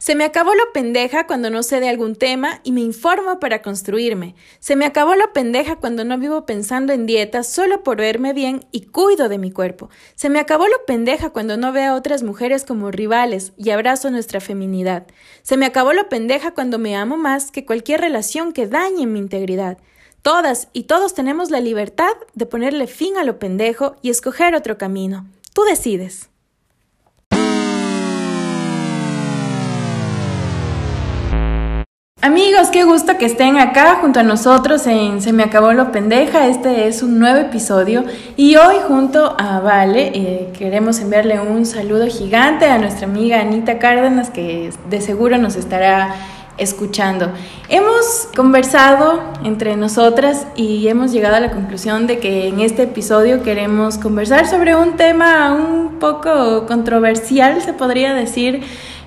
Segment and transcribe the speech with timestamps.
[0.00, 3.60] Se me acabó lo pendeja cuando no sé de algún tema y me informo para
[3.60, 4.34] construirme.
[4.58, 8.64] Se me acabó lo pendeja cuando no vivo pensando en dietas solo por verme bien
[8.72, 9.90] y cuido de mi cuerpo.
[10.14, 14.10] Se me acabó lo pendeja cuando no veo a otras mujeres como rivales y abrazo
[14.10, 15.06] nuestra feminidad.
[15.42, 19.18] Se me acabó lo pendeja cuando me amo más que cualquier relación que dañe mi
[19.18, 19.76] integridad.
[20.22, 24.78] Todas y todos tenemos la libertad de ponerle fin a lo pendejo y escoger otro
[24.78, 25.26] camino.
[25.52, 26.29] Tú decides.
[32.22, 36.48] Amigos, qué gusto que estén acá junto a nosotros en Se me acabó lo pendeja.
[36.48, 38.04] Este es un nuevo episodio
[38.36, 43.78] y hoy junto a Vale eh, queremos enviarle un saludo gigante a nuestra amiga Anita
[43.78, 46.14] Cárdenas que de seguro nos estará
[46.58, 47.32] escuchando.
[47.70, 53.42] Hemos conversado entre nosotras y hemos llegado a la conclusión de que en este episodio
[53.42, 58.62] queremos conversar sobre un tema un poco controversial, se podría decir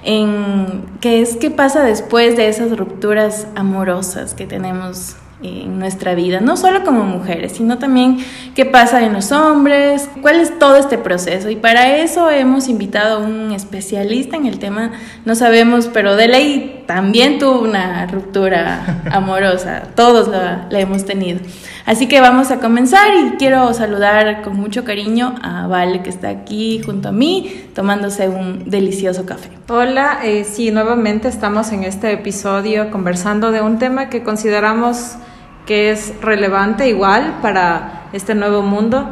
[0.06, 6.40] en qué es qué pasa después de esas rupturas amorosas que tenemos en nuestra vida,
[6.40, 8.18] no solo como mujeres, sino también
[8.56, 11.50] qué pasa en los hombres, cuál es todo este proceso.
[11.50, 14.92] Y para eso hemos invitado a un especialista en el tema,
[15.26, 21.40] no sabemos, pero de ley también tuvo una ruptura amorosa, todos la, la hemos tenido.
[21.86, 26.30] Así que vamos a comenzar y quiero saludar con mucho cariño a Vale que está
[26.30, 29.50] aquí junto a mí tomándose un delicioso café.
[29.68, 35.16] Hola, eh, sí, nuevamente estamos en este episodio conversando de un tema que consideramos
[35.66, 39.10] que es relevante igual para este nuevo mundo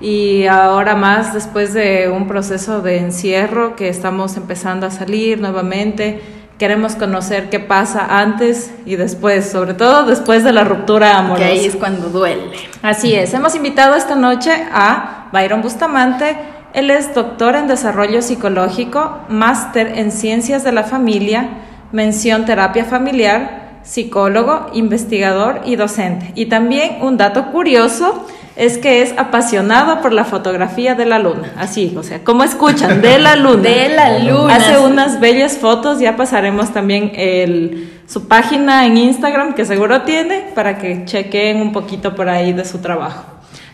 [0.00, 6.20] y ahora más después de un proceso de encierro que estamos empezando a salir nuevamente,
[6.58, 11.46] queremos conocer qué pasa antes y después, sobre todo después de la ruptura amorosa.
[11.46, 12.56] Que ahí es cuando duele.
[12.82, 16.36] Así es, hemos invitado esta noche a Byron Bustamante,
[16.74, 21.48] él es doctor en desarrollo psicológico, máster en ciencias de la familia,
[21.92, 26.32] mención terapia familiar, psicólogo, investigador y docente.
[26.34, 31.52] Y también un dato curioso es que es apasionado por la fotografía de la luna.
[31.56, 33.62] Así, o sea, como escuchan, de la luna.
[33.62, 34.54] de la luna.
[34.54, 40.50] Hace unas bellas fotos, ya pasaremos también el, su página en Instagram, que seguro tiene,
[40.54, 43.24] para que chequen un poquito por ahí de su trabajo.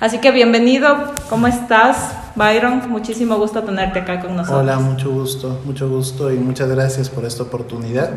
[0.00, 2.88] Así que bienvenido, ¿cómo estás, Byron?
[2.88, 4.62] Muchísimo gusto tenerte acá con nosotros.
[4.62, 8.10] Hola, mucho gusto, mucho gusto y muchas gracias por esta oportunidad.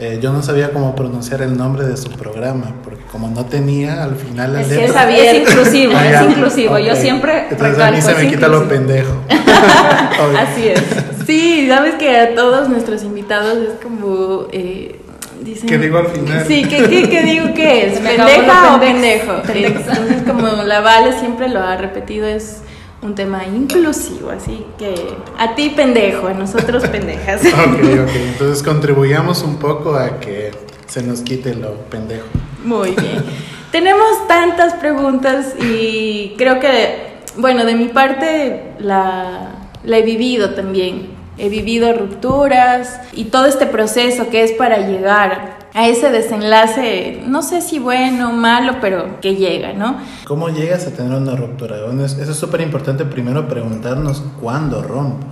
[0.00, 4.02] Eh, yo no sabía cómo pronunciar el nombre de su programa, porque como no tenía
[4.02, 4.86] al final la es letra...
[4.86, 6.78] Que sabía, es inclusivo, ah, es inclusivo.
[6.78, 9.12] Yo siempre Entonces a mí se me quita lo pendejo.
[9.28, 10.82] Así es.
[11.26, 14.46] Sí, sabes que a todos nuestros invitados es como...
[14.52, 14.98] Eh,
[15.42, 16.46] dicen, ¿Qué digo al final?
[16.46, 17.98] Sí, ¿qué, qué, digo qué es?
[17.98, 19.32] ¿Pendeja o pendejo?
[19.54, 22.62] Entonces como la Vale siempre lo ha repetido, es
[23.02, 24.94] un tema inclusivo, así que
[25.38, 27.42] a ti pendejo, a nosotros pendejas.
[27.46, 30.50] ok, ok, entonces contribuyamos un poco a que
[30.86, 32.26] se nos quite lo pendejo.
[32.64, 33.24] Muy bien.
[33.72, 39.52] Tenemos tantas preguntas y creo que, bueno, de mi parte la,
[39.84, 41.18] la he vivido también.
[41.38, 47.42] He vivido rupturas y todo este proceso que es para llegar a ese desenlace, no
[47.42, 49.98] sé si bueno o malo, pero que llega, ¿no?
[50.24, 51.84] ¿Cómo llegas a tener una ruptura?
[51.84, 55.26] Bueno, eso es súper importante primero preguntarnos cuándo rompo.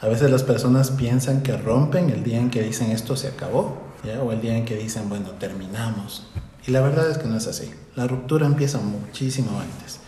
[0.00, 3.78] A veces las personas piensan que rompen el día en que dicen esto se acabó,
[4.04, 4.20] ¿ya?
[4.20, 6.26] o el día en que dicen, bueno, terminamos.
[6.66, 7.70] Y la verdad es que no es así.
[7.96, 10.00] La ruptura empieza muchísimo antes.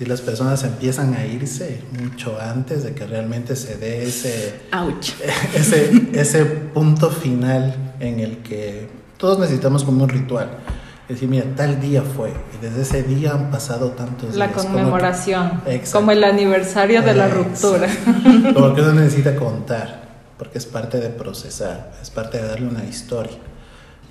[0.00, 4.62] Y las personas empiezan a irse mucho antes de que realmente se dé ese,
[5.54, 10.48] ese, ese punto final en el que todos necesitamos como un ritual.
[11.04, 14.56] Es decir, mira, tal día fue, y desde ese día han pasado tantos la días.
[14.56, 15.62] La conmemoración,
[15.92, 17.86] como, el aniversario de la ruptura.
[18.52, 22.84] Como que uno necesita contar, porque es parte de procesar, es parte de darle una
[22.84, 23.38] historia.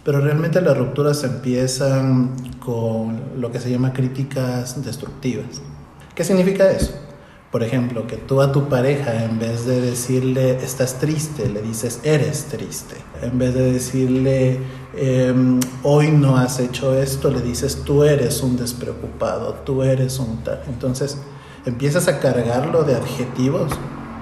[0.05, 5.61] Pero realmente las rupturas empiezan con lo que se llama críticas destructivas.
[6.15, 6.93] ¿Qué significa eso?
[7.51, 11.99] Por ejemplo, que tú a tu pareja, en vez de decirle estás triste, le dices
[12.03, 12.95] eres triste.
[13.21, 14.59] En vez de decirle
[14.95, 20.37] em, hoy no has hecho esto, le dices tú eres un despreocupado, tú eres un
[20.45, 20.61] tal.
[20.69, 21.21] Entonces
[21.65, 23.73] empiezas a cargarlo de adjetivos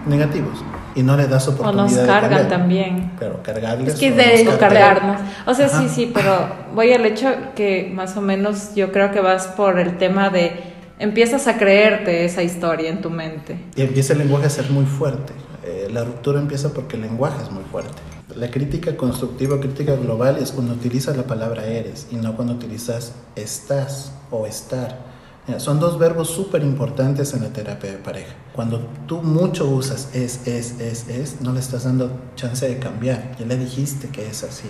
[0.07, 0.63] negativos
[0.95, 1.85] y no le das oportunidad.
[1.85, 3.11] O nos cargan también.
[3.19, 3.93] Pero cargarles.
[3.93, 5.21] Es que de cargarnos.
[5.45, 9.21] O sea, sí, sí, pero voy al hecho que más o menos yo creo que
[9.21, 13.59] vas por el tema de empiezas a creerte esa historia en tu mente.
[13.75, 15.33] Y empieza el lenguaje a ser muy fuerte.
[15.63, 18.01] Eh, la ruptura empieza porque el lenguaje es muy fuerte.
[18.35, 23.13] La crítica constructiva, crítica global es cuando utilizas la palabra eres y no cuando utilizas
[23.35, 25.09] estás o estar.
[25.57, 28.35] Son dos verbos súper importantes en la terapia de pareja.
[28.53, 33.35] Cuando tú mucho usas es, es, es, es, no le estás dando chance de cambiar.
[33.39, 34.69] Ya le dijiste que es así.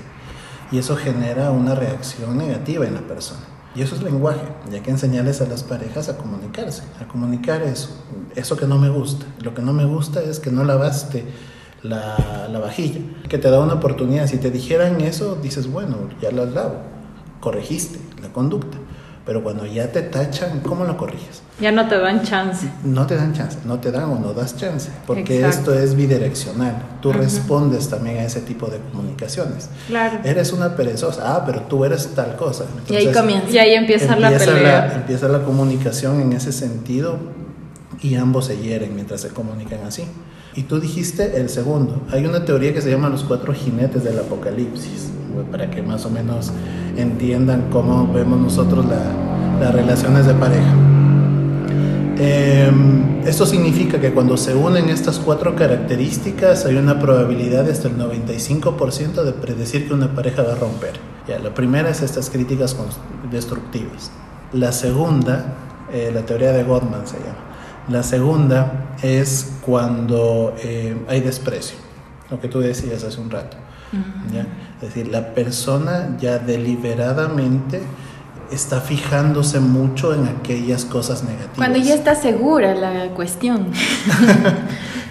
[0.71, 3.58] Y eso genera una reacción negativa en la persona.
[3.75, 7.61] Y eso es lenguaje, y hay que enseñarles a las parejas a comunicarse, a comunicar
[7.61, 7.89] eso,
[8.35, 9.27] eso que no me gusta.
[9.41, 11.25] Lo que no me gusta es que no lavaste
[11.83, 14.27] la, la vajilla, que te da una oportunidad.
[14.27, 16.77] Si te dijeran eso, dices, bueno, ya las lavo,
[17.39, 18.77] corregiste la conducta.
[19.29, 21.43] Pero cuando ya te tachan, ¿cómo lo corriges?
[21.61, 22.67] Ya no te dan chance.
[22.83, 25.71] No te dan chance, no te dan o no das chance, porque Exacto.
[25.71, 26.97] esto es bidireccional.
[26.99, 29.69] Tú respondes también a ese tipo de comunicaciones.
[29.85, 30.17] Claro.
[30.23, 32.63] Eres una perezosa, ah, pero tú eres tal cosa.
[32.89, 33.49] Y ahí Entonces, comienza.
[33.51, 34.93] Y ahí empieza, la empieza pelea.
[34.95, 37.19] empieza la comunicación en ese sentido
[38.01, 40.05] y ambos se hieren mientras se comunican así.
[40.55, 42.01] Y tú dijiste el segundo.
[42.11, 45.09] Hay una teoría que se llama los cuatro jinetes del apocalipsis,
[45.51, 46.51] para que más o menos
[46.97, 50.73] entiendan cómo vemos nosotros la- las relaciones de pareja.
[52.21, 52.69] Eh,
[53.25, 57.97] esto significa que cuando se unen estas cuatro características hay una probabilidad de hasta el
[57.97, 60.93] 95% de predecir que una pareja va a romper.
[61.27, 62.75] Ya, la primera es estas críticas
[63.31, 64.11] destructivas.
[64.51, 65.53] La segunda,
[65.93, 67.48] eh, la teoría de Gottman se llama.
[67.89, 71.77] La segunda es cuando eh, hay desprecio,
[72.29, 73.57] lo que tú decías hace un rato.
[74.33, 74.45] ¿ya?
[74.75, 77.81] Es decir, la persona ya deliberadamente
[78.51, 81.55] está fijándose mucho en aquellas cosas negativas.
[81.55, 83.67] Cuando ya está segura la cuestión.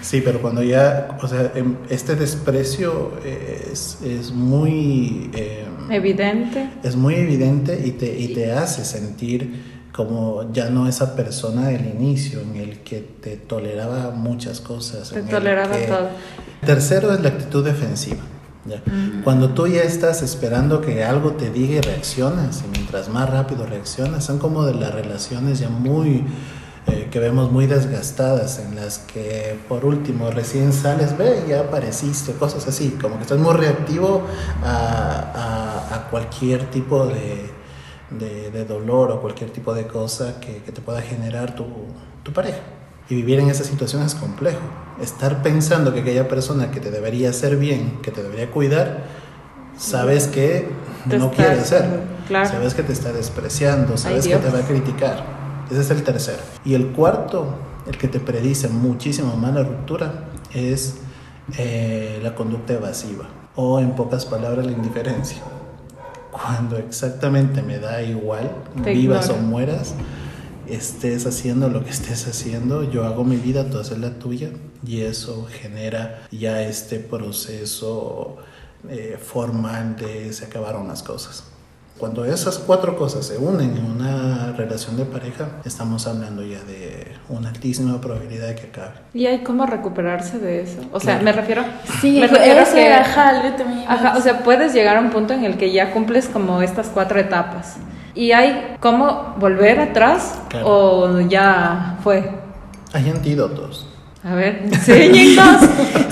[0.01, 5.29] Sí, pero cuando ya, o sea, em, este desprecio es, es muy...
[5.33, 6.69] eh, Evidente.
[6.83, 11.85] es muy evidente y te, y te hace sentir como ya no esa persona del
[11.87, 15.09] inicio en el que te toleraba muchas cosas.
[15.09, 16.07] Te toleraba que- todo.
[16.65, 18.21] Tercero es la actitud defensiva.
[18.65, 18.81] ¿ya?
[19.25, 23.65] Cuando tú ya estás esperando que algo te diga y reaccionas, y mientras más rápido
[23.65, 26.23] reaccionas, son como de las relaciones ya muy,
[26.87, 32.31] eh, que vemos muy desgastadas, en las que por último recién sales, ve, ya apareciste,
[32.31, 34.23] cosas así, como que estás muy reactivo
[34.63, 37.51] a, a- a cualquier tipo de,
[38.11, 41.65] de- de dolor o cualquier tipo de cosa que, que te pueda generar tu,
[42.23, 42.59] tu pareja.
[43.09, 44.59] Y vivir en esa situación es complejo.
[45.01, 49.03] Estar pensando que aquella persona que te debería hacer bien, que te debería cuidar,
[49.77, 50.69] sabes que
[51.09, 51.97] Te no quiere hacerlo.
[52.27, 52.49] claro.
[52.49, 55.23] Sabes que te está despreciando, sabes que te va a criticar.
[55.71, 56.39] Ese es el tercero.
[56.65, 57.47] Y el cuarto,
[57.87, 60.95] el que te predice muchísimo más la ruptura, es
[61.57, 63.25] eh, la conducta evasiva.
[63.55, 65.37] O en pocas palabras, la indiferencia.
[66.31, 68.51] Cuando exactamente me da igual,
[68.83, 69.41] Te vivas ignora.
[69.43, 69.95] o mueras,
[70.67, 74.49] estés haciendo lo que estés haciendo, yo hago mi vida, tú haces la tuya,
[74.85, 78.37] y eso genera ya este proceso
[78.87, 81.43] eh, formal de se acabaron las cosas.
[81.99, 87.11] Cuando esas cuatro cosas se unen en una relación de pareja, estamos hablando ya de
[87.27, 88.93] una altísima probabilidad de que acabe.
[89.13, 90.79] ¿Y hay cómo recuperarse de eso?
[90.93, 91.25] O sea, Claro.
[91.25, 91.63] me refiero.
[91.99, 95.01] Sí, me refiero a eso que- era, ajá, a Ajá, o sea, puedes llegar a
[95.01, 97.75] un punto en el que ya cumples como estas cuatro etapas.
[98.15, 100.35] ¿Y hay cómo volver atrás?
[100.47, 100.67] Claro.
[100.69, 102.31] ¿O ya fue?
[102.93, 103.88] Hay antídotos.
[104.23, 105.61] A ver, enséñenos.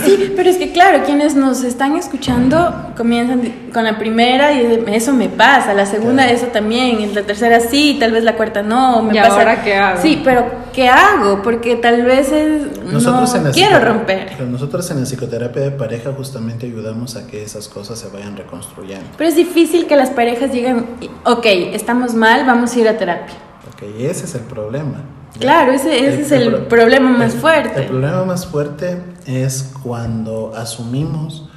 [0.08, 3.42] Sí, pero es que claro, quienes nos están escuchando comienzan
[3.74, 6.38] con la primera y eso me pasa, la segunda Claro.
[6.38, 9.34] eso también, y la tercera sí, tal vez la cuarta no, me ¿Y pasa.
[9.34, 10.02] ahora qué hago?
[10.02, 11.42] Sí, pero ¿qué hago?
[11.42, 14.30] Porque tal vez es, Nosotros no en quiero romper.
[14.38, 18.38] pero Nosotros en la psicoterapia de pareja justamente ayudamos a que esas cosas se vayan
[18.38, 19.08] reconstruyendo.
[19.18, 20.86] Pero es difícil que las parejas digan,
[21.26, 23.36] ok, estamos mal, vamos a ir a terapia.
[23.74, 25.02] Ok, ese es el problema.
[25.40, 27.82] Claro, ese, ese es el pro- problema más el- fuerte.
[27.82, 31.50] El problema más fuerte es cuando asumimos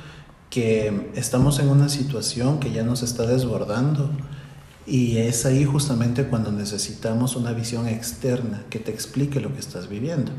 [0.51, 4.11] que estamos en una situación que ya nos está desbordando
[4.87, 9.89] y es ahí justamente cuando necesitamos una visión externa que te explique lo que estás
[9.89, 10.33] viviendo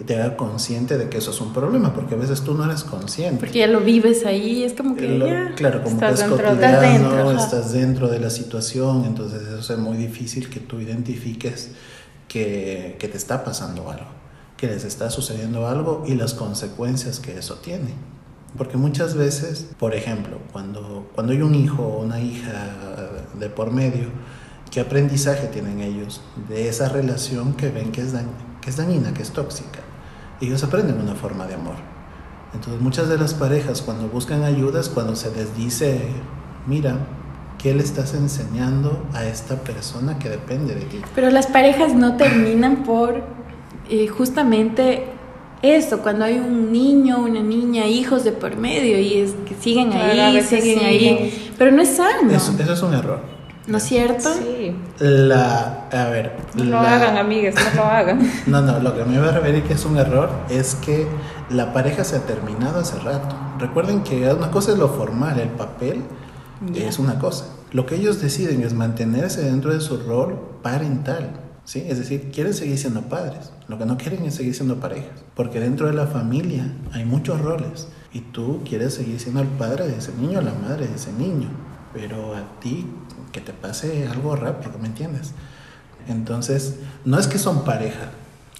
[0.00, 2.64] y te haga consciente de que eso es un problema, porque a veces tú no
[2.64, 3.38] eres consciente.
[3.38, 5.52] Porque ya lo vives ahí, es como que Lo- ya.
[5.54, 9.96] claro, como estás que es dentro estás dentro de la situación, entonces eso es muy
[9.96, 11.70] difícil que tú identifiques
[12.42, 14.06] que, te está pasando algo,
[14.56, 17.94] que les está sucediendo algo y las consecuencias que eso tiene.
[18.58, 23.70] Porque muchas veces, por ejemplo, cuando, cuando hay un hijo o una hija de por
[23.70, 24.08] medio,
[24.72, 28.26] ¿qué aprendizaje tienen ellos de esa relación que ven que es, dañ-
[28.60, 29.78] que es dañina, que es tóxica?
[30.40, 31.76] Ellos aprenden una forma de amor.
[32.52, 36.00] Entonces muchas de las parejas cuando buscan ayudas, cuando se les dice,
[36.66, 36.96] mira,
[37.64, 41.00] ¿qué le estás enseñando a esta persona que depende de ti?
[41.14, 43.22] Pero las parejas no terminan por
[43.90, 45.06] eh, justamente
[45.62, 49.90] eso, cuando hay un niño, una niña, hijos de por medio y es que siguen
[49.92, 50.86] Claro, a ahí, siguen siguen.
[50.86, 52.30] ahí, pero no es sano.
[52.30, 53.20] Eso, eso es un error.
[53.66, 54.28] ¿No es cierto?
[54.34, 54.76] Sí.
[54.98, 58.30] La, a ver, No lo la- hagan, amigues, no lo hagan.
[58.46, 61.06] No, no, lo que me va a referir que es un error es que
[61.48, 63.34] la pareja se ha terminado hace rato.
[63.58, 66.02] Recuerden que una cosa es lo formal, el papel
[66.74, 66.86] Ya.
[66.88, 67.46] es una cosa.
[67.74, 71.30] Lo que ellos deciden es mantenerse dentro de su rol parental.
[71.64, 71.84] ¿sí?
[71.88, 73.50] Es decir, quieren seguir siendo padres.
[73.66, 75.24] Lo que no quieren es seguir siendo parejas.
[75.34, 77.88] Porque dentro de la familia hay muchos roles.
[78.12, 81.48] Y tú quieres seguir siendo el padre de ese niño, la madre de ese niño.
[81.92, 82.86] Pero a ti
[83.32, 85.32] que te pase algo rápido, ¿me entiendes?
[86.06, 88.10] Entonces, no es que son pareja.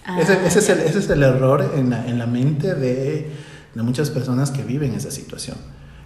[0.04, 3.30] Ah, ese, ese es el, ese es el error en la, en la mente de,
[3.76, 5.56] de muchas personas que viven esa situación.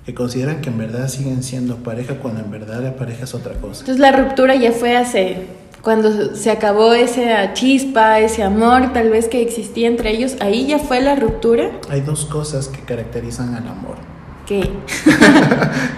[0.08, 3.52] Que consideran que en verdad siguen siendo pareja cuando en verdad la pareja es otra
[3.52, 3.80] cosa.
[3.80, 5.36] Entonces la ruptura ya fue hace,
[5.82, 10.78] cuando se acabó esa chispa, ese amor tal vez que existía entre ellos, ahí ya
[10.78, 11.72] fue la ruptura.
[11.90, 13.96] Hay dos cosas que caracterizan al amor.
[14.48, 14.68] ¿Qué?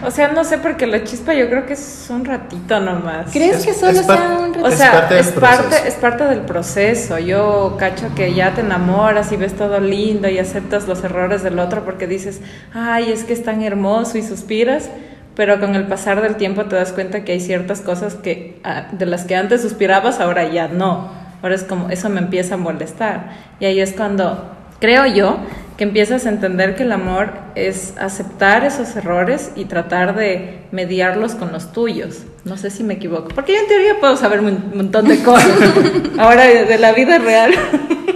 [0.02, 3.26] O sea, no sé, porque la chispa yo creo que es un ratito nomás.
[3.32, 4.68] ¿Crees Es- que solo sea un O ratito?
[4.68, 5.86] Es sea, parte del es parte, proceso.
[5.86, 7.18] es parte del proceso.
[7.18, 11.58] Yo cacho que ya te enamoras y ves todo lindo y aceptas los errores del
[11.58, 12.40] otro porque dices,
[12.72, 14.88] ay, es que es tan hermoso y suspiras,
[15.36, 18.86] pero con el pasar del tiempo te das cuenta que hay ciertas cosas que ah,
[18.92, 21.10] de las que antes suspirabas ahora ya no.
[21.42, 23.30] Ahora es como, eso me empieza a molestar.
[23.60, 25.36] Y ahí es cuando, creo yo,
[25.80, 31.34] que empiezas a entender que el amor es aceptar esos errores y tratar de mediarlos
[31.34, 32.18] con los tuyos.
[32.44, 35.58] No sé si me equivoco, porque yo en teoría puedo saber un montón de cosas.
[36.18, 37.54] Ahora de, la vida real.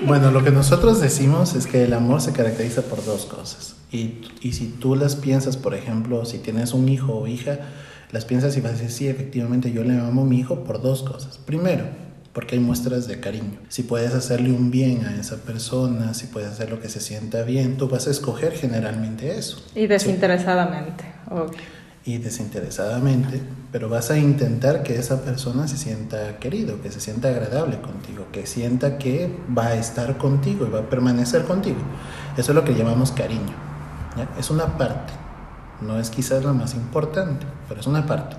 [0.04, 3.76] Bueno, lo que nosotros decimos es que el amor se caracteriza por dos cosas.
[3.90, 7.60] Y, y si tú las piensas, por ejemplo, si tienes un hijo o hija,
[8.12, 10.82] las piensas y vas a decir, sí, efectivamente yo le amo a mi hijo por
[10.82, 11.38] dos cosas.
[11.38, 11.86] Primero,
[12.34, 13.60] porque hay muestras de cariño.
[13.68, 17.44] Si puedes hacerle un bien a esa persona, si puedes hacer lo que se sienta
[17.44, 19.64] bien, tú vas a escoger generalmente eso.
[19.74, 21.58] Y desinteresadamente, obvio.
[22.04, 23.40] y desinteresadamente,
[23.72, 28.26] pero vas a intentar que esa persona se sienta querido, que se sienta agradable contigo,
[28.32, 31.78] que sienta que va a estar contigo y va a permanecer contigo.
[32.36, 33.54] Eso es lo que llamamos cariño.
[34.18, 34.28] ¿ya?
[34.38, 35.12] Es una parte,
[35.80, 38.36] no es quizás la más importante, pero es una parte.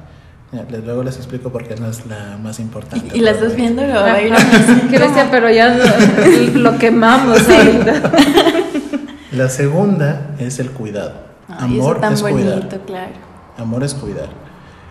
[0.51, 3.09] Luego les explico por qué no es la más importante.
[3.13, 7.39] Y, y las dos viendo lo va a ir a pero ya lo, lo quemamos
[7.49, 8.11] ahorita.
[9.31, 11.13] La segunda es el cuidado.
[11.49, 12.59] Ay, Amor tan es cuidar.
[12.59, 13.11] bonito, claro.
[13.57, 14.29] Amor es cuidar.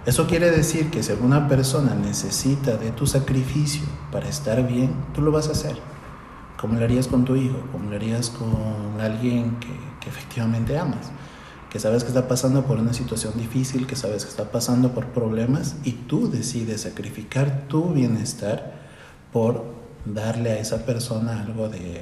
[0.04, 5.22] Eso quiere decir que si alguna persona necesita de tu sacrificio para estar bien, tú
[5.22, 5.76] lo vas a hacer.
[6.60, 9.68] Como lo harías con tu hijo, como lo harías con alguien que,
[10.00, 11.10] que efectivamente amas,
[11.74, 15.06] que sabes que está pasando por una situación difícil, que sabes que está pasando por
[15.06, 18.74] problemas y tú decides sacrificar tu bienestar
[19.32, 19.64] por
[20.04, 22.00] darle a esa persona algo de,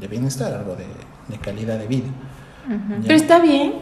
[0.00, 0.86] de bienestar, algo de,
[1.28, 2.08] de calidad de vida.
[2.68, 2.98] ¿Ya?
[3.02, 3.74] Pero está bien.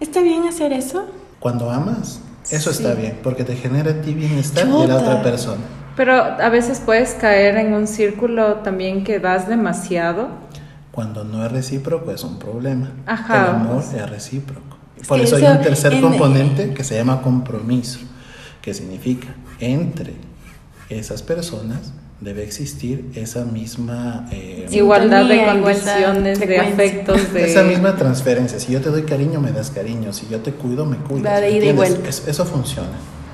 [0.00, 1.06] ¿Está bien hacer eso?
[1.38, 2.20] Cuando amas,
[2.50, 2.82] eso Sí.
[2.82, 4.96] está bien, porque te genera a ti bienestar y a la Chuta.
[4.96, 5.62] otra persona.
[5.96, 10.28] Pero a veces puedes caer en un círculo también que das demasiado.
[10.96, 12.90] Cuando no es recíproco es un problema.
[13.06, 13.42] Ajá.
[13.42, 14.76] El amor es recíproco.
[15.00, 18.00] Es Por eso hay un tercer en- componente que se llama compromiso,
[18.62, 19.28] que significa
[19.60, 20.14] entre
[20.88, 27.44] esas personas debe existir esa misma eh, igualdad de condiciones, de afectos, de...
[27.44, 28.58] esa misma transferencia.
[28.58, 30.14] Si yo te doy cariño, me das cariño.
[30.14, 31.30] Si yo te cuido, me cuidas.
[31.34, 31.90] Va de ¿me ida y entiendes?
[31.90, 32.08] vuelta.
[32.08, 32.88] Es- eso funciona.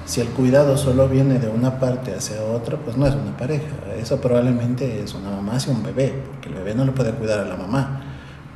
[0.05, 3.69] Si el cuidado solo viene de una parte hacia otra, pues no es una pareja.
[3.97, 7.39] Eso probablemente es una mamá hacia un bebé, porque el bebé no le puede cuidar
[7.39, 8.03] a la mamá,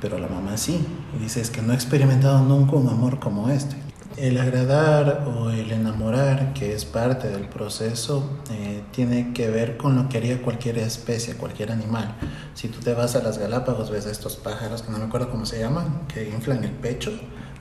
[0.01, 0.85] pero la mamá sí.
[1.17, 3.77] Y dice, es que no he experimentado nunca un amor como este.
[4.17, 9.95] El agradar o el enamorar, que es parte del proceso, eh, tiene que ver con
[9.95, 12.17] lo que haría cualquier especie, cualquier animal.
[12.55, 15.31] Si tú te vas a las Galápagos, ves a estos pájaros, que no me acuerdo
[15.31, 17.13] cómo se llaman, que inflan el pecho,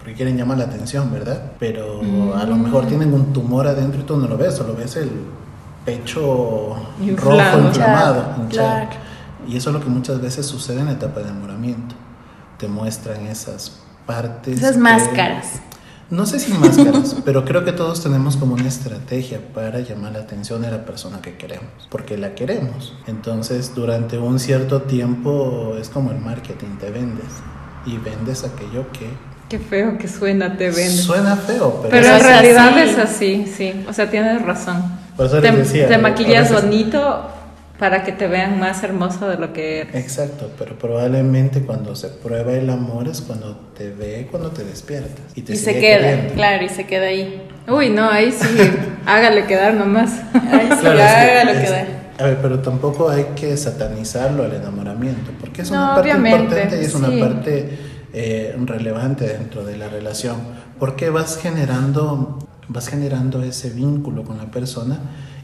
[0.05, 1.53] porque quieren llamar la atención, ¿verdad?
[1.57, 4.95] Pero a lo mejor tienen un tumor adentro y tú no lo ves, solo ves
[4.97, 5.09] el
[5.83, 7.55] pecho Inflado.
[7.57, 8.49] rojo, inflamado, Claro, hinchado.
[8.49, 8.89] claro.
[9.47, 11.95] Y eso es lo que muchas veces sucede en la etapa de enamoramiento.
[12.59, 14.59] Te muestran esas partes.
[14.59, 15.61] Esas que- máscaras.
[16.11, 20.19] No sé si máscaras, pero creo que todos tenemos como una estrategia para llamar la
[20.19, 22.93] atención de la persona que queremos, porque la queremos.
[23.07, 27.25] Entonces, durante un cierto tiempo es como el marketing, te vendes
[27.87, 29.09] y vendes aquello que
[29.49, 30.89] Qué feo que suena, te vende.
[30.89, 32.79] suena feo, pero, Pero es en realidad así.
[32.89, 33.85] es así, sí.
[33.87, 34.83] O sea, tienes razón.
[35.15, 37.27] Por eso te, les decía, te a maquillas veces- bonito
[37.77, 39.95] para que te vean más hermoso de lo que eres.
[39.95, 45.19] Exacto, pero probablemente cuando se prueba el amor es cuando te ve, cuando te despiertas
[45.35, 46.33] y te Y se queda, queriendo.
[46.33, 47.43] claro, y se queda ahí.
[47.67, 48.47] Uy, no, ahí sí,
[49.05, 50.11] hágale quedar nomás.
[50.33, 51.85] Ay, sí, Claro, es que- haga lo que es- da.
[52.17, 56.39] A ver, pero tampoco hay que satanizarlo al enamoramiento, porque es No, una parte obviamente,
[56.43, 57.77] importante y es una parte
[58.15, 60.37] eh, relevante dentro de la relación,
[60.79, 64.99] porque vas generando vas generando ese vínculo con la persona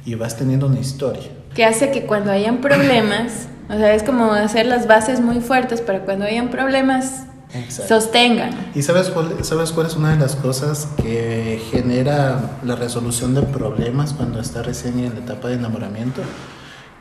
[0.05, 1.29] y vas teniendo una historia.
[1.53, 5.81] Que hace que cuando hayan problemas, o sea, es como hacer las bases muy fuertes
[5.81, 7.23] para cuando hayan problemas
[7.53, 7.99] Exacto.
[7.99, 8.51] sostengan.
[8.73, 13.41] ¿Y sabes cuál, sabes cuál es una de las cosas que genera la resolución de
[13.41, 16.21] problemas cuando está recién en la etapa de enamoramiento?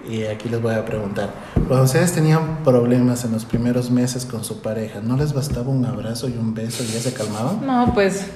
[0.09, 1.31] Y aquí les voy a preguntar,
[1.69, 5.85] cuando ustedes tenían problemas en los primeros meses con su pareja, ¿no les bastaba un
[5.85, 7.65] abrazo y un beso y ya se calmaban?
[7.67, 8.27] No, pues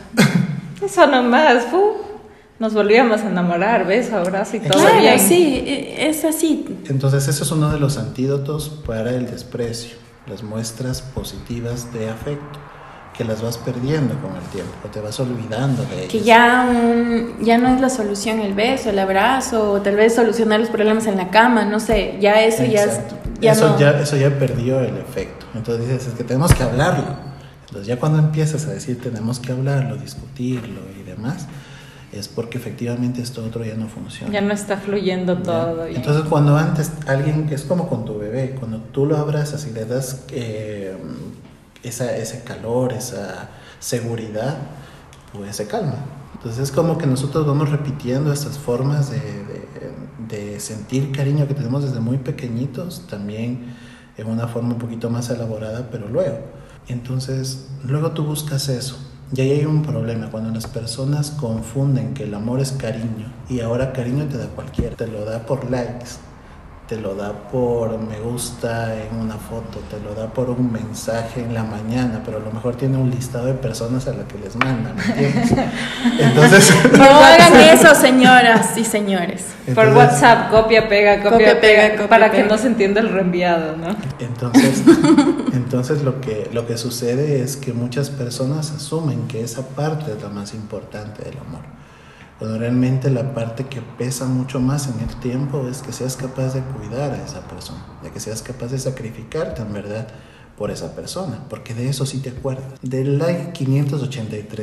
[0.84, 1.92] eso nomás, fu.
[2.58, 5.18] Nos volvíamos a enamorar, beso, abrazo y todo Claro, bien.
[5.18, 6.78] sí, e- es así.
[6.88, 9.96] Entonces ese es uno de los antídotos para el desprecio,
[10.28, 12.58] las muestras positivas de afecto,
[13.16, 16.08] que las vas perdiendo con el tiempo, te vas olvidando de ellas.
[16.10, 20.14] Que ya, un- ya no es la solución el beso, el abrazo, o tal vez
[20.16, 23.14] solucionar los problemas en la cama, no sé, ya eso ya, es- Exacto.
[23.40, 23.78] ya eso, no.
[23.78, 25.46] ya, eso ya perdió el efecto.
[25.54, 27.04] Entonces dices, es que tenemos que hablarlo.
[27.68, 31.46] Entonces ya cuando empiezas a decir tenemos que hablarlo, discutirlo y demás,
[32.12, 34.32] es porque efectivamente esto otro ya no funciona.
[34.32, 35.88] Ya no está fluyendo todo.
[35.88, 35.96] ya.
[35.96, 39.84] Entonces cuando antes alguien, es como con tu bebé, cuando tú lo abrazas y le
[39.84, 40.96] das eh,
[41.84, 43.50] esa, ese calor, esa
[43.80, 44.56] seguridad,
[45.32, 45.96] pues se calma.
[46.34, 49.20] Entonces es como que nosotros vamos repitiendo estas formas de,
[50.28, 53.74] de- sentir cariño que tenemos desde muy pequeñitos, también
[54.16, 56.38] en una forma un poquito más elaborada, pero luego.
[56.88, 58.96] Entonces, luego tú buscas eso.
[59.34, 63.60] Y ahí hay un problema, cuando las personas confunden que el amor es cariño y
[63.60, 66.10] ahora cariño te da cualquiera, te lo da por likes,
[66.88, 71.40] te lo da por me gusta en una foto, te lo da por un mensaje
[71.40, 74.38] en la mañana, pero a lo mejor tiene un listado de personas a las que
[74.38, 75.50] les manda, ¿me entiendes?
[76.20, 79.46] Entonces, No hagan eso, señoras y señores.
[79.74, 82.48] Por entonces- WhatsApp, copia, pega, copia, Copia, pega, pega, copia, para que pega.
[82.50, 83.96] no se entienda el reenviado, ¿no?
[84.18, 84.82] Entonces,
[85.54, 90.22] entonces lo, que, lo que sucede es que muchas personas asumen que esa parte es
[90.22, 91.62] la más importante del amor.
[92.38, 96.52] Cuando realmente la parte que pesa mucho más en el tiempo es que seas capaz
[96.54, 100.08] de cuidar a esa persona, de que seas capaz de sacrificarte en verdad
[100.58, 102.64] por esa persona, porque de eso sí te acuerdas.
[102.82, 103.52] Del like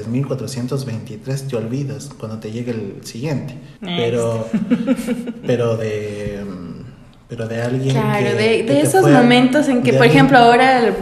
[0.09, 4.47] 583.423 te olvidas cuando te llegue el siguiente, pero,
[5.45, 6.43] pero de...
[7.29, 10.01] Pero de alguien Claro, que- de, que de te esos pueda- momentos en que, por
[10.01, 10.93] alguien- ejemplo, ahora el-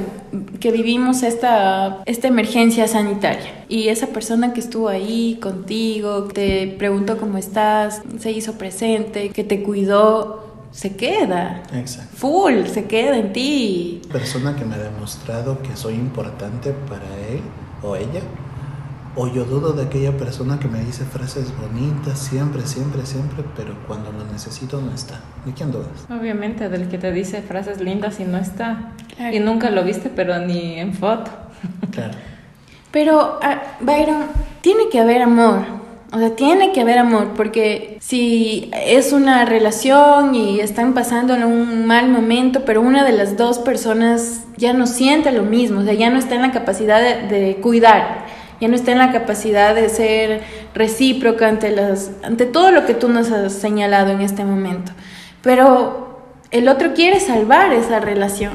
[0.59, 7.17] que vivimos esta, esta emergencia sanitaria y esa persona que estuvo ahí contigo, te preguntó
[7.17, 11.63] cómo estás, se hizo presente, que te cuidó, se queda.
[11.73, 12.15] Exacto.
[12.15, 14.01] Full, se queda en ti.
[14.11, 17.41] persona que me ha demostrado que soy importante para él
[17.81, 18.21] o ella,
[19.19, 23.75] o yo dudo de aquella persona que me dice frases bonitas siempre, siempre, siempre, pero
[23.85, 25.19] cuando lo necesito no está.
[25.45, 25.89] ¿De quién dudas?
[26.09, 28.93] Obviamente, del que te dice frases lindas y no está.
[29.17, 29.35] Claro.
[29.35, 31.31] Y nunca lo viste, pero ni en foto.
[31.91, 32.13] Claro.
[32.91, 34.27] Pero, ah, Byron,
[34.61, 35.65] tiene que haber amor.
[36.13, 41.43] O sea, tiene que haber amor, porque si es una relación y están pasando en
[41.43, 45.83] un mal momento, pero una de las dos personas ya no siente lo mismo, o
[45.83, 48.25] sea, ya no está en la capacidad de, de cuidar,
[48.61, 50.41] ya no está en la capacidad de ser
[50.73, 54.91] recíproca ante, las, ante todo lo que tú nos has señalado en este momento.
[55.41, 56.19] Pero
[56.51, 58.51] el otro quiere salvar esa relación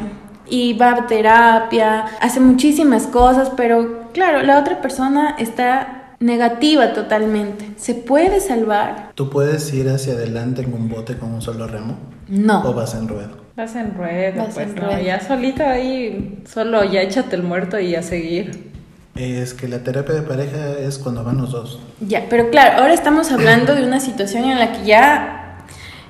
[0.49, 7.71] y va a terapia, hace muchísimas cosas, pero claro, la otra persona está negativa totalmente.
[7.77, 9.13] ¿Se puede salvar?
[9.15, 11.93] ¿Tú puedes ir hacia adelante en un bote con un solo remo?
[11.95, 11.97] ¿O
[12.29, 12.73] No.
[12.75, 13.43] vas en ruedo?
[13.57, 15.01] Vas en ruedo, Vas pues en no, ruedo.
[15.03, 18.73] ya solito ahí, solo ya échate el muerto y a seguir.
[19.17, 21.79] Es que la terapia de pareja es cuando van los dos.
[22.01, 25.59] Ya, pero claro, ahora estamos hablando de una situación en la que ya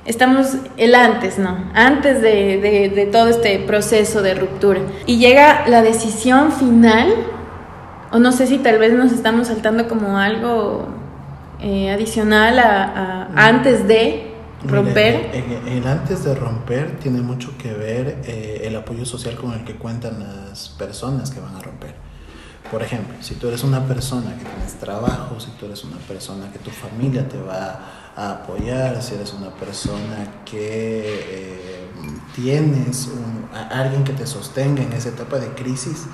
[0.06, 1.70] estamos el antes, ¿no?
[1.74, 4.80] Antes de, de- de todo este proceso de ruptura.
[5.06, 7.08] Y llega la decisión final,
[8.10, 10.86] o no sé si tal vez nos estamos saltando como algo
[11.60, 12.84] eh, adicional a,
[13.34, 14.30] a- antes de
[14.62, 15.30] Mira, romper.
[15.66, 19.62] el, el antes de romper tiene mucho que ver eh, el apoyo social con el
[19.64, 22.03] que cuentan las personas que van a romper.
[22.74, 26.50] Por ejemplo, si tú eres una persona que tienes trabajo, si tú eres una persona
[26.52, 27.78] que tu familia te va
[28.16, 31.88] a apoyar, si eres una persona que eh,
[32.34, 36.06] tienes un- a alguien que te sostenga en esa etapa de crisis,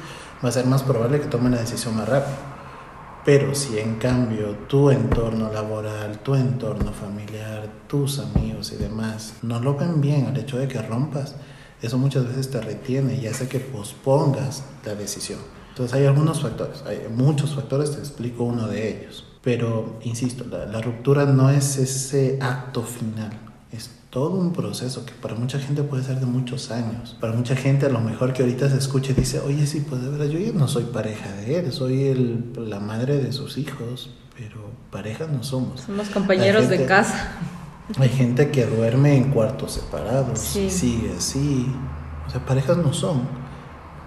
[0.45, 2.37] va a ser más probable que tomen la decisión más rápido.
[3.25, 9.61] Pero si en cambio tu entorno laboral, tu entorno familiar, tus amigos y demás no
[9.61, 11.37] lo ven bien al hecho de que rompas,
[11.81, 15.39] eso muchas veces te retiene y hace que pospongas la decisión.
[15.81, 19.25] Entonces hay algunos factores, hay muchos factores, te explico uno de ellos.
[19.41, 23.31] Pero, insisto, la, la ruptura no es ese acto final,
[23.73, 27.17] es todo un proceso que para mucha gente puede ser de muchos años.
[27.19, 30.11] Para mucha gente a lo mejor que ahorita se escuche dice, oye, sí, pues de
[30.11, 34.11] verdad, yo ya no soy pareja de él, soy el, la madre de sus hijos,
[34.37, 35.81] pero pareja no somos.
[35.81, 37.39] Somos compañeros de casa.
[37.99, 40.69] Hay gente que duerme en cuartos separados, sí.
[40.69, 41.75] sigue así.
[42.27, 43.40] O sea, parejas no son.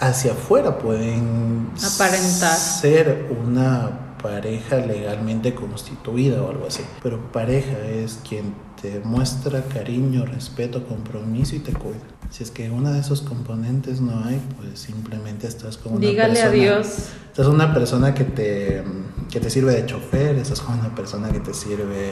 [0.03, 6.83] Hacia afuera pueden aparentar ser una pareja legalmente constituida o algo así.
[7.01, 11.99] Pero pareja es quien te muestra cariño, respeto, compromiso y te cuida.
[12.29, 16.33] Si es que uno de esos componentes no hay, pues simplemente estás con una Dígale
[16.33, 16.49] persona.
[16.51, 16.87] adiós.
[17.27, 18.83] Estás una persona que te,
[19.31, 22.09] que te sirve de chofer, estás con una persona que te sirve,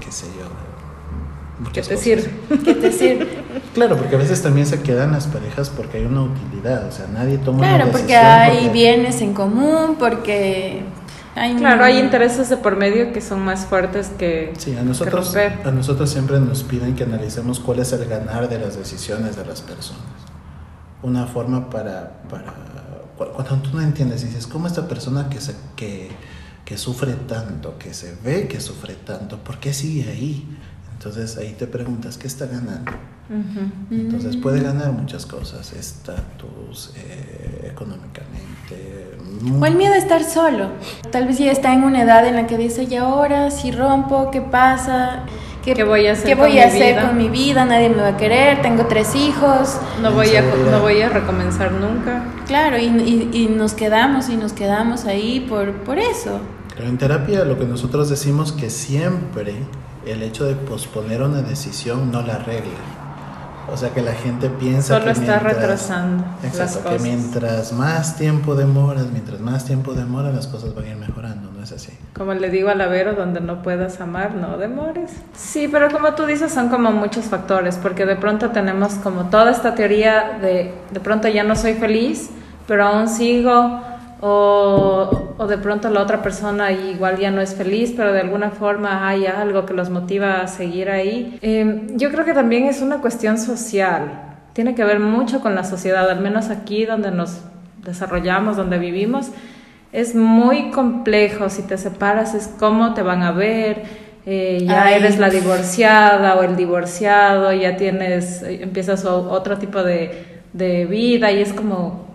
[0.00, 0.46] qué sé yo,
[1.72, 2.30] ¿Qué te sirve?
[2.64, 3.28] ¿Qué te sirve?
[3.74, 7.06] Claro, porque a veces también se quedan las parejas porque hay una utilidad, o sea,
[7.12, 10.82] nadie toma Claro, una porque hay porque- bienes en común, porque
[11.34, 15.26] hay Claro, hay intereses de por medio que son más fuertes que, Sí, a nosotros,
[15.26, 15.66] romper.
[15.66, 19.46] a nosotros siempre nos piden que analicemos cuál es el ganar de las decisiones de
[19.46, 20.02] las personas.
[21.02, 22.44] Una forma para, para
[23.16, 26.10] cu- cuando tú no entiendes, dices, ¿cómo esta persona que, se, que,
[26.64, 30.46] que sufre tanto, que se ve que sufre tanto, ¿por qué sigue ahí?
[31.04, 32.92] Entonces ahí te preguntas, ¿qué está ganando?
[33.90, 39.10] Entonces puede ganar muchas cosas, estatus, eh, económicamente.
[39.60, 40.68] O el miedo a estar solo.
[41.10, 44.30] Tal vez ya está en una edad en la que dice, y ahora si rompo,
[44.30, 45.24] ¿qué pasa?
[45.64, 47.06] ¿Qué voy a hacer ¿Qué con voy mi a hacer vida?
[47.08, 47.64] con mi vida?
[47.64, 49.78] Nadie me va a querer, tengo tres hijos.
[50.00, 52.24] No voy, a, no voy a recomenzar nunca.
[52.46, 56.40] Claro, y, y- y nos quedamos y nos quedamos ahí por, por eso.
[56.76, 59.54] Pero en terapia lo que nosotros decimos que siempre
[60.06, 62.72] el hecho de posponer una decisión no la arregla.
[63.72, 67.02] O sea que la gente piensa Solo que está mientras- retrasando las Exacto, que cosas.
[67.02, 71.62] mientras más tiempo demoras, mientras más tiempo demoras, las cosas van a ir mejorando, ¿no
[71.62, 71.92] es así?
[72.16, 75.12] Como le digo a la Vero, donde no puedas amar, no demores.
[75.36, 79.52] Sí, pero como tú dices, son como muchos factores, porque de pronto tenemos como toda
[79.52, 82.30] esta teoría de de pronto ya no soy feliz,
[82.66, 83.80] pero aún sigo,
[84.20, 88.50] o, o de pronto la otra persona igual ya no es feliz, pero de alguna
[88.50, 91.38] forma hay algo que los motiva a seguir ahí.
[91.42, 95.64] Eh, yo creo que también es una cuestión social, tiene que ver mucho con la
[95.64, 97.40] sociedad, al menos aquí donde nos
[97.84, 99.30] desarrollamos, donde vivimos.
[99.92, 103.82] Es muy complejo, si te separas es cómo te van a ver,
[104.24, 104.94] eh, ya Ay.
[104.94, 111.32] eres la divorciada o el divorciado, ya tienes, eh, empiezas otro tipo de, de vida
[111.32, 112.11] y es como,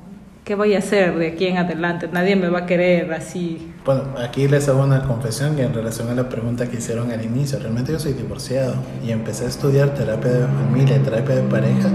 [0.48, 2.08] ¿qué voy a hacer de aquí en adelante?
[2.10, 3.74] Nadie me va a querer así.
[3.84, 7.22] Bueno, aquí les hago una confesión que en relación a la pregunta que hicieron al
[7.26, 11.90] inicio, realmente yo soy divorciado y empecé a estudiar terapia de familia, terapia de pareja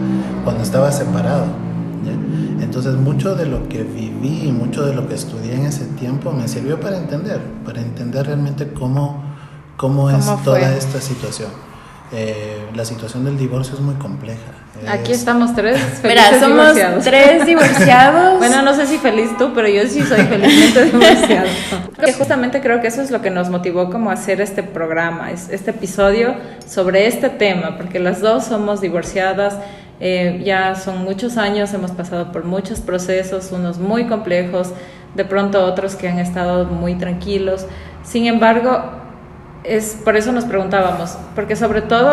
[0.45, 1.47] cuando estaba separado.
[2.05, 2.63] ¿ya?
[2.63, 6.31] Entonces mucho de lo que viví y mucho de lo que estudié en ese tiempo
[6.31, 9.25] me sirvió para entender, para entender realmente cómo,
[9.79, 10.77] cómo es ¿Cómo toda fue?
[10.77, 11.72] esta situación.
[12.15, 14.41] Eh, la situación del divorcio es muy compleja.
[14.87, 17.05] Aquí Es- estamos tres Mira, felices somos divorciados.
[17.05, 18.35] tres divorciados.
[18.39, 21.45] Bueno, no sé si feliz tú, pero yo sí soy felizmente divorciada.
[22.05, 25.31] Que justamente creo que eso es lo que nos motivó como a hacer este programa,
[25.31, 26.35] es- este episodio
[26.67, 29.57] sobre este tema, porque las dos somos divorciadas,
[30.01, 34.73] eh, ya son muchos años, hemos pasado por muchos procesos, unos muy complejos,
[35.15, 37.67] de pronto otros que han estado muy tranquilos.
[38.03, 38.83] Sin embargo,
[39.65, 42.11] es por eso nos preguntábamos, porque sobre todo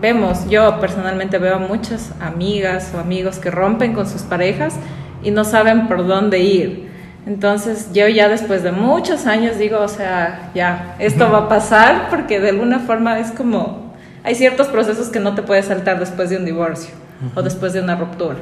[0.00, 4.74] vemos, yo personalmente veo a muchas amigas o amigos que rompen con sus parejas
[5.22, 6.90] y no saben por dónde ir.
[7.26, 12.08] Entonces yo ya después de muchos años digo, o sea, ya, esto va a pasar
[12.10, 16.30] porque de alguna forma es como, hay ciertos procesos que no te puedes saltar después
[16.30, 16.94] de un divorcio
[17.34, 18.36] o después de una ruptura.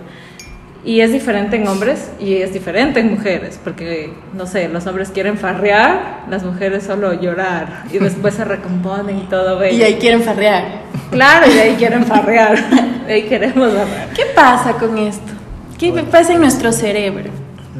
[0.85, 5.11] Y es diferente en hombres y es diferente en mujeres, porque, no sé, los hombres
[5.11, 9.79] quieren farrear, las mujeres solo llorar y después se recomponen y todo bello.
[9.79, 10.83] Y ahí quieren farrear.
[11.13, 12.59] Claro, y ahí quieren farrear,
[13.07, 14.09] ahí queremos farrear.
[14.13, 15.33] ¿Qué pasa con esto?
[15.79, 17.31] ¿Qué pasa en nuestro cerebro?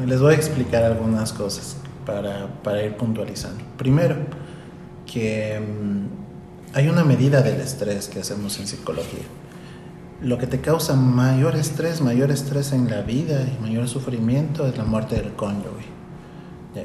[0.05, 3.63] Les voy a explicar algunas cosas para, para ir puntualizando.
[3.77, 4.15] Primero,
[5.05, 9.23] que mm, hay una medida del estrés que hacemos en psicología.
[10.23, 14.77] Lo que te causa mayor estrés, mayor estrés en la vida y mayor sufrimiento es
[14.77, 15.91] la muerte del cónyuge.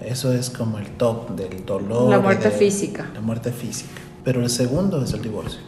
[0.04, 2.10] Eso es como el top del dolor.
[2.10, 3.06] La muerte física.
[3.14, 4.00] La muerte física.
[4.24, 5.60] Pero el segundo es el divorcio.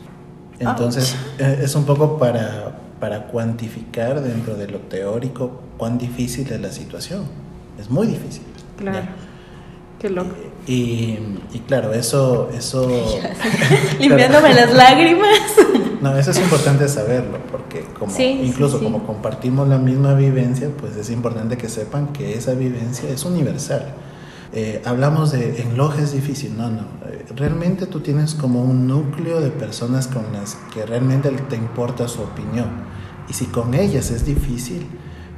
[0.59, 6.61] Entonces, eh, es un poco para, para cuantificar dentro de lo teórico cuán difícil es
[6.61, 7.23] la situación.
[7.79, 8.43] Es muy difícil.
[8.77, 9.15] Claro, Ya.
[10.01, 10.35] qué loco.
[10.67, 11.19] Y,
[11.55, 12.87] y claro, eso, eso,
[14.01, 15.39] Limpiándome las lágrimas.
[16.03, 18.85] no, eso es importante saberlo, porque como, Sí, incluso sí.
[18.85, 23.95] como compartimos la misma vivencia, pues es importante que sepan que esa vivencia es universal.
[24.53, 26.83] Eh, hablamos de en loja es difícil, no, no.
[27.07, 32.09] Eh, realmente tú tienes como un núcleo de personas con las que realmente te importa
[32.09, 32.69] su opinión.
[33.29, 34.89] Y si con ellas es difícil,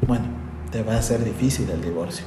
[0.07, 0.25] bueno,
[0.71, 2.25] te va a ser difícil el divorcio.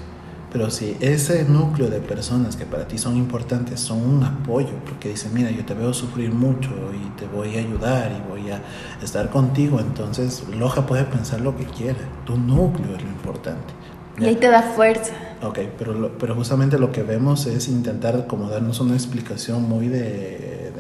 [0.56, 5.10] Pero si ese núcleo de personas que para ti son importantes son un apoyo, porque
[5.10, 8.62] dicen, mira, yo te veo sufrir mucho y te voy a ayudar y voy a
[9.04, 12.00] estar contigo, entonces Loja puede pensar lo que quiera.
[12.26, 13.74] Tu núcleo es lo importante.
[14.18, 15.12] Y ahí te da fuerza.
[15.44, 20.72] Ok, pero, pero justamente lo que vemos es intentar como darnos una explicación muy de,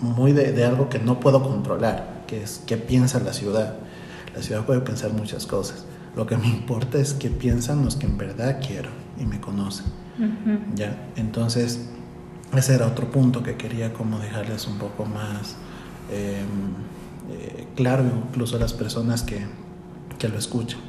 [0.00, 3.76] muy de, algo que no puedo controlar, que es qué piensa la ciudad.
[4.36, 5.86] La ciudad puede pensar muchas cosas.
[6.18, 9.86] Lo que me importa es qué piensan los que en verdad quiero y me conocen.
[10.74, 11.10] ¿Ya?
[11.14, 11.88] Entonces,
[12.56, 15.54] ese era otro punto que quería como dejarles un poco más
[16.10, 16.74] em,
[17.30, 19.46] eh, claro, incluso a las personas que,
[20.18, 20.80] que lo escuchan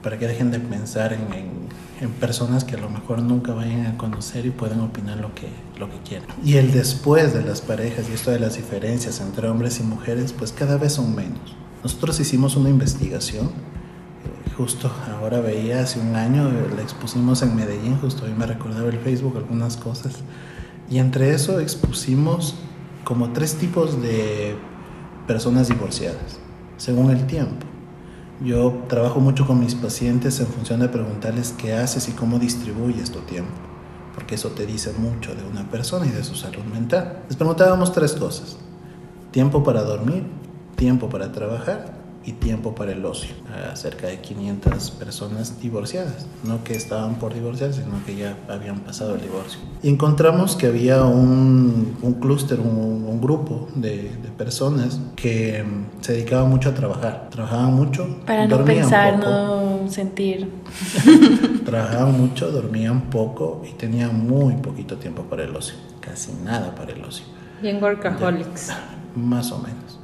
[0.00, 1.26] para que dejen de pensar en,
[2.00, 5.48] en, personas que a lo mejor nunca vayan a conocer y pueden opinar lo que,
[5.76, 6.28] lo que quieran.
[6.44, 10.32] Y el después de las parejas y esto de las diferencias entre hombres y mujeres,
[10.32, 11.56] pues cada vez son menos.
[11.82, 13.50] Nosotros hicimos una investigación,
[14.56, 18.98] justo ahora veía hace un año, la expusimos en Medellín, justo hoy me recordaba el
[18.98, 20.14] Facebook algunas cosas,
[20.90, 22.54] y entre eso expusimos
[23.04, 24.56] como tres tipos de
[25.26, 26.38] personas divorciadas,
[26.76, 27.66] según el tiempo.
[28.44, 33.10] Yo trabajo mucho con mis pacientes en función de preguntarles qué haces y cómo distribuyes
[33.10, 33.52] tu tiempo,
[34.14, 37.22] porque eso te dice mucho de una persona y de su salud mental.
[37.28, 38.56] Les preguntábamos tres cosas.
[39.30, 40.24] Tiempo para dormir,
[40.76, 43.34] tiempo para trabajar y tiempo para el ocio.
[43.52, 48.80] A cerca de 500 personas divorciadas, no que estaban por divorciarse, sino que ya habían
[48.80, 49.60] pasado el divorcio.
[49.82, 56.14] Y encontramos que había un, un clúster, un, grupo de, de, personas que mm, se
[56.14, 57.28] dedicaban mucho a trabajar.
[57.30, 60.50] Trabajaban mucho, para no pensar, no sentir.
[61.64, 66.92] trabajaban mucho, dormían poco y tenían muy poquito tiempo para el ocio, casi nada para
[66.92, 67.24] el ocio.
[67.60, 68.72] Bien workaholics.
[69.14, 70.01] más o menos.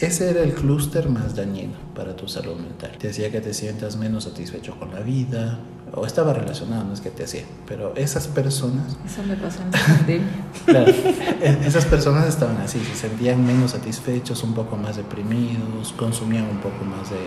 [0.00, 2.92] Ese era el clúster más dañino para tu salud mental.
[2.98, 5.60] Te hacía que te sientas menos satisfecho con la vida,
[5.94, 8.96] o estaba relacionado, no es que te hacía, pero esas personas...
[9.04, 10.28] Eso me pasó en la pandemia.
[10.64, 16.44] claro, e-, esas personas estaban así, se sentían menos satisfechos, un poco más deprimidos, consumían
[16.44, 17.18] un poco más de,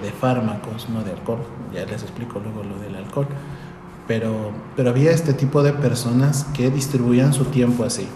[0.00, 1.40] de, fármacos, no de alcohol,
[1.74, 3.26] ya les explico luego lo del alcohol,
[4.06, 8.06] pero, pero había este tipo de personas que distribuían su tiempo así.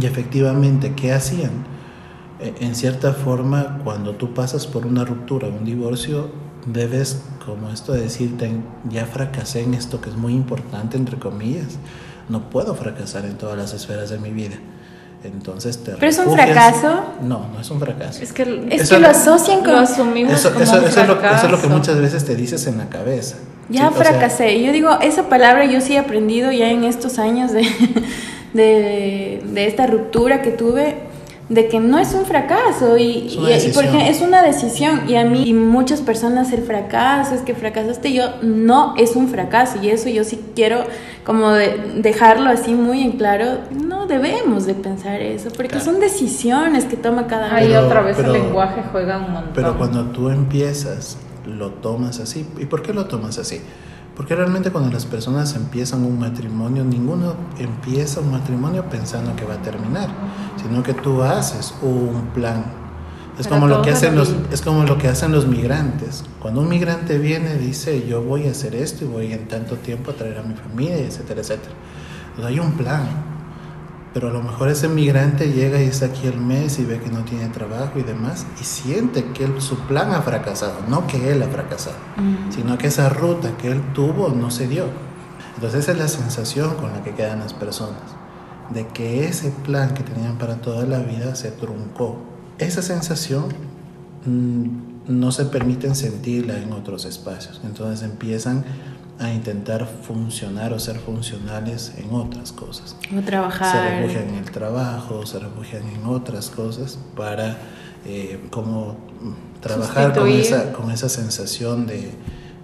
[0.00, 1.50] Y efectivamente, ¿qué hacían?
[2.40, 6.30] Eh, en cierta forma, cuando tú pasas por una ruptura, un divorcio,
[6.66, 8.50] debes, como esto de decirte,
[8.88, 11.78] ya fracasé en esto que es muy importante, entre comillas,
[12.28, 14.56] no puedo fracasar en todas las esferas de mi vida.
[15.22, 17.04] Entonces te ¿Pero es un fracaso?
[17.20, 18.22] No, no es un fracaso.
[18.22, 19.72] Es que, es que lo asocian con...
[19.72, 21.00] Lo asumimos eso, como eso, es lo, eso,
[21.44, 23.36] es lo, que muchas veces te dices en la cabeza.
[23.68, 24.62] Ya fracasé.
[24.62, 27.66] yo digo, esa palabra yo sí he aprendido ya en estos años de,
[28.54, 31.09] de, de esta ruptura que tuve
[31.50, 33.38] de que no es un fracaso y,
[33.74, 38.12] porque es una decisión y a mí y muchas personas el fracaso es que fracasaste
[38.12, 40.84] yo no es un fracaso y eso yo sí quiero
[41.24, 46.96] como dejarlo así muy en claro no debemos de pensar eso porque son decisiones que
[46.96, 47.56] toma cada uno.
[47.56, 49.52] ahí otra vez el lenguaje juega un montón.
[49.52, 52.46] pero cuando tú empiezas lo tomas así.
[52.58, 53.60] Y por qué lo tomas así
[54.20, 59.54] porque realmente cuando las personas empiezan un matrimonio, ninguno empieza un matrimonio pensando que va
[59.54, 60.10] a terminar,
[60.62, 62.66] sino que tú haces un plan.
[63.38, 66.22] Es como, lo que hacen los, es como lo que hacen los migrantes.
[66.38, 70.10] Cuando un migrante viene, dice, yo voy a hacer esto y voy en tanto tiempo
[70.10, 71.72] a traer a mi familia, etcétera, etcétera.
[72.28, 73.29] Entonces hay un plan
[74.12, 77.10] pero a lo mejor ese migrante llega y está aquí el mes y ve que
[77.10, 81.42] no tiene trabajo y demás y siente que su plan ha fracasado, no que él
[81.42, 82.52] ha fracasado, mm.
[82.52, 84.86] sino que esa ruta que él tuvo no se dio.
[85.54, 88.02] Entonces esa es la sensación con la que quedan las personas,
[88.70, 92.18] de que ese plan que tenían para toda la vida se truncó.
[92.58, 93.44] Esa sensación
[94.26, 98.64] mm, no se permiten sentirla en otros espacios, entonces empiezan
[99.20, 102.96] a intentar funcionar o ser funcionales en otras cosas.
[103.16, 103.70] O trabajar.
[103.70, 107.58] Se refugian en el trabajo, se refugian en otras cosas para
[108.06, 108.96] eh, como
[109.60, 112.12] trabajar con esa, con esa sensación de,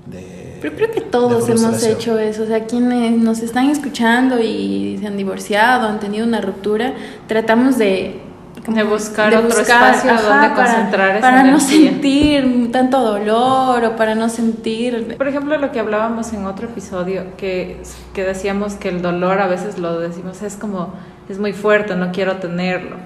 [0.06, 4.96] de Pero creo que todos hemos hecho eso, o sea, quienes nos están escuchando y
[4.98, 6.94] se han divorciado, han tenido una ruptura,
[7.28, 8.25] tratamos de
[8.66, 15.16] de buscar otro espacio donde concentrar para, no sentir tanto dolor o para no sentir
[15.16, 17.80] por ejemplo lo que hablábamos en otro episodio que,
[18.12, 20.94] que decíamos que el dolor a veces lo decimos es como
[21.28, 22.96] es muy fuerte no quiero tenerlo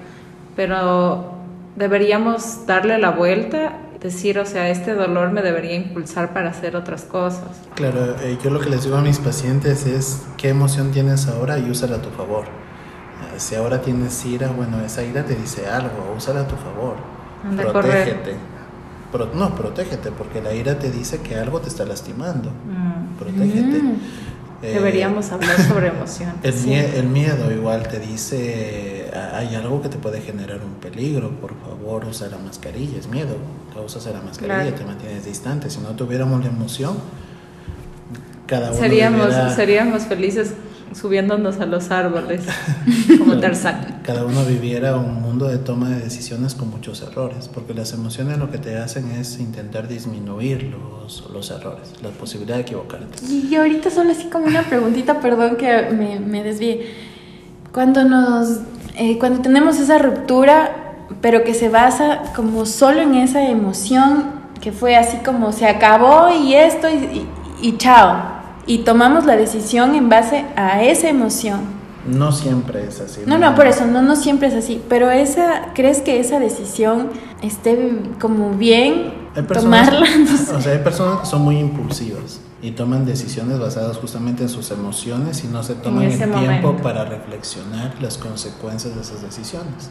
[0.55, 1.35] pero
[1.75, 7.03] deberíamos darle la vuelta decir, o sea, este dolor me debería impulsar para hacer otras
[7.03, 7.61] cosas.
[7.75, 11.59] Claro, eh, yo lo que les digo a mis pacientes es qué emoción tienes ahora
[11.59, 12.45] y úsala a tu favor.
[13.41, 16.95] Si ahora tienes ira, bueno, esa ira te dice algo, úsala a tu favor.
[17.43, 18.35] Anda, protégete.
[19.11, 22.49] Pro- no, protégete, porque la ira te dice que algo te está lastimando.
[22.51, 23.17] Mm.
[23.17, 23.81] Protégete.
[23.81, 23.95] Mm.
[24.63, 26.35] Eh, Deberíamos hablar sobre emociones.
[26.43, 30.75] El, mie- el miedo igual te dice, "Ah, hay algo que te puede generar un
[30.75, 33.37] peligro, por favor usa la mascarilla, es miedo,
[33.75, 34.75] la usas a la mascarilla, Claro.
[34.77, 36.95] te mantienes distante, si no tuviéramos la emoción,
[38.45, 40.53] cada uno Seríamos, viviera- seríamos felices
[40.93, 42.41] subiéndonos a los árboles,
[43.17, 43.99] como Tarzán.
[44.03, 48.37] cada uno viviera un mundo de toma de decisiones con muchos errores, porque las emociones
[48.37, 53.25] lo que te hacen es intentar disminuir los, los errores, la posibilidad de equivocarte.
[53.25, 56.85] Y ahorita solo así como una preguntita, perdón que me, me desvíe.
[57.71, 58.59] Cuando nos,
[58.97, 64.71] eh, cuando tenemos esa ruptura, pero que se basa como solo en esa emoción, que
[64.71, 67.27] fue así como se acabó y esto y, y-
[67.69, 68.40] y chao.
[68.71, 71.59] Y tomamos la decisión en base a esa emoción.
[72.07, 73.19] No siempre es así.
[73.25, 74.81] No, no, por eso, no, no siempre es así.
[74.87, 77.09] Pero esa, ¿crees que esa decisión
[77.41, 79.11] esté como bien
[79.45, 80.07] personas, tomarla?
[80.19, 80.55] No sé.
[80.55, 84.71] o sea, hay personas que son muy impulsivas y toman decisiones basadas justamente en sus
[84.71, 86.77] emociones y no se toman el tiempo momento.
[86.77, 89.89] para reflexionar las consecuencias de esas decisiones.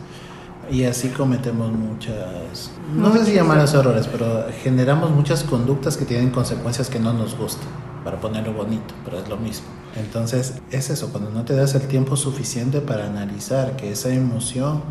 [0.70, 6.30] Y así cometemos muchas, no sé si llamarlos errores, pero generamos muchas conductas que tienen
[6.30, 7.68] consecuencias que no nos gustan,
[8.04, 9.66] para ponerlo bonito, pero es lo mismo.
[9.96, 14.82] Entonces es eso, cuando no te das el tiempo suficiente para analizar que esa emoción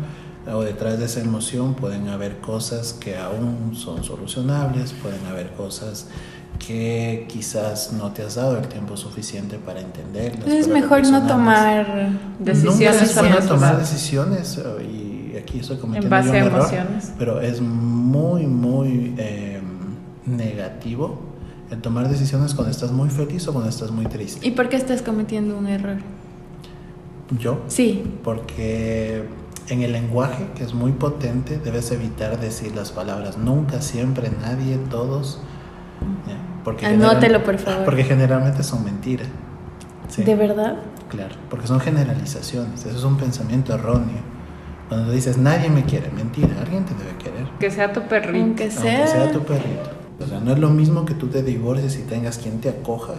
[0.52, 6.06] o detrás de esa emoción pueden haber cosas que aún son solucionables, pueden haber cosas
[6.58, 10.34] que quizás no te has dado el tiempo suficiente para entenderlas.
[10.34, 16.06] Entonces es mejor no tomar Decisiones Nunca es tomar decisiones eh, y aquí estoy cometiendo
[16.06, 17.12] En base un a error, emociones.
[17.18, 19.60] pero es muy muy eh,
[20.26, 21.18] negativo
[21.70, 24.46] el tomar decisiones cuando estás muy feliz o cuando estás muy triste.
[24.46, 25.98] ¿Y por qué estás cometiendo un error?
[27.38, 29.24] Yo, Sí, porque
[29.68, 34.76] en el lenguaje que es muy potente debes evitar decir las palabras nunca, siempre, nadie,
[34.90, 35.40] todos.
[36.26, 36.36] ¿ya?
[36.64, 37.84] Porque Anótelo, por favor.
[37.84, 39.28] Porque generalmente son mentiras.
[40.08, 40.24] Sí.
[40.24, 40.76] ¿de verdad?
[41.08, 44.18] Claro, porque son generalizaciones, eso es un pensamiento erróneo.
[44.88, 48.44] Cuando dices nadie me quiere, mentira, alguien te debe querer, Que sea tu perrito.
[48.44, 49.06] Aunque aunque sea.
[49.06, 49.99] sea tu perrito.
[50.20, 53.14] O sea, no es lo mismo que tú te divorcies y tengas quien te acoja,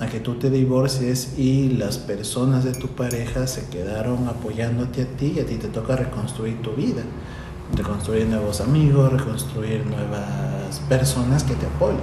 [0.00, 5.06] a que tú te divorcies y las personas de tu pareja se quedaron apoyándote a
[5.06, 7.02] ti y a ti te toca reconstruir tu vida,
[7.76, 12.00] reconstruir nuevos amigos, reconstruir nuevas personas que te apoyen.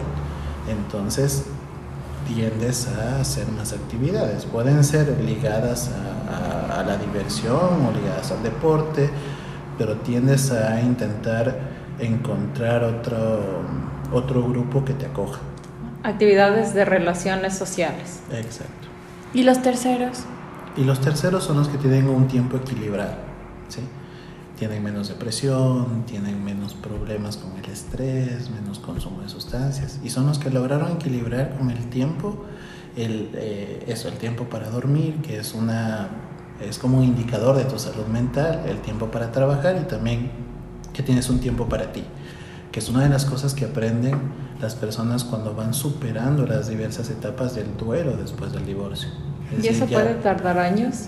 [0.69, 1.45] Entonces,
[2.33, 4.45] tiendes a hacer más actividades.
[4.45, 9.09] Pueden ser ligadas a, la diversión o ligadas al deporte,
[9.77, 11.59] pero tiendes a intentar
[11.99, 13.63] encontrar otro,
[14.13, 15.39] otro grupo que te acoja.
[16.03, 18.21] Actividades de relaciones sociales.
[18.31, 18.87] Exacto.
[19.33, 20.23] ¿Y los terceros?
[20.77, 23.15] Y los terceros son los que tienen un tiempo equilibrado,
[23.67, 23.81] ¿sí?
[24.57, 29.99] Tienen menos depresión, tienen menos problemas con el estrés, menos consumo de sustancias.
[30.03, 32.45] Y son los que lograron equilibrar con el tiempo,
[32.95, 36.09] el, eh, eso, el tiempo para dormir, que es, una,
[36.61, 40.31] es como un indicador de tu salud mental, el tiempo para trabajar y también
[40.93, 42.03] que tienes un tiempo para ti,
[42.71, 44.15] que es una de las cosas que aprenden
[44.61, 49.09] las personas cuando van superando las diversas etapas del duelo después del divorcio.
[49.57, 51.05] Es ¿Y eso decir, puede tardar años?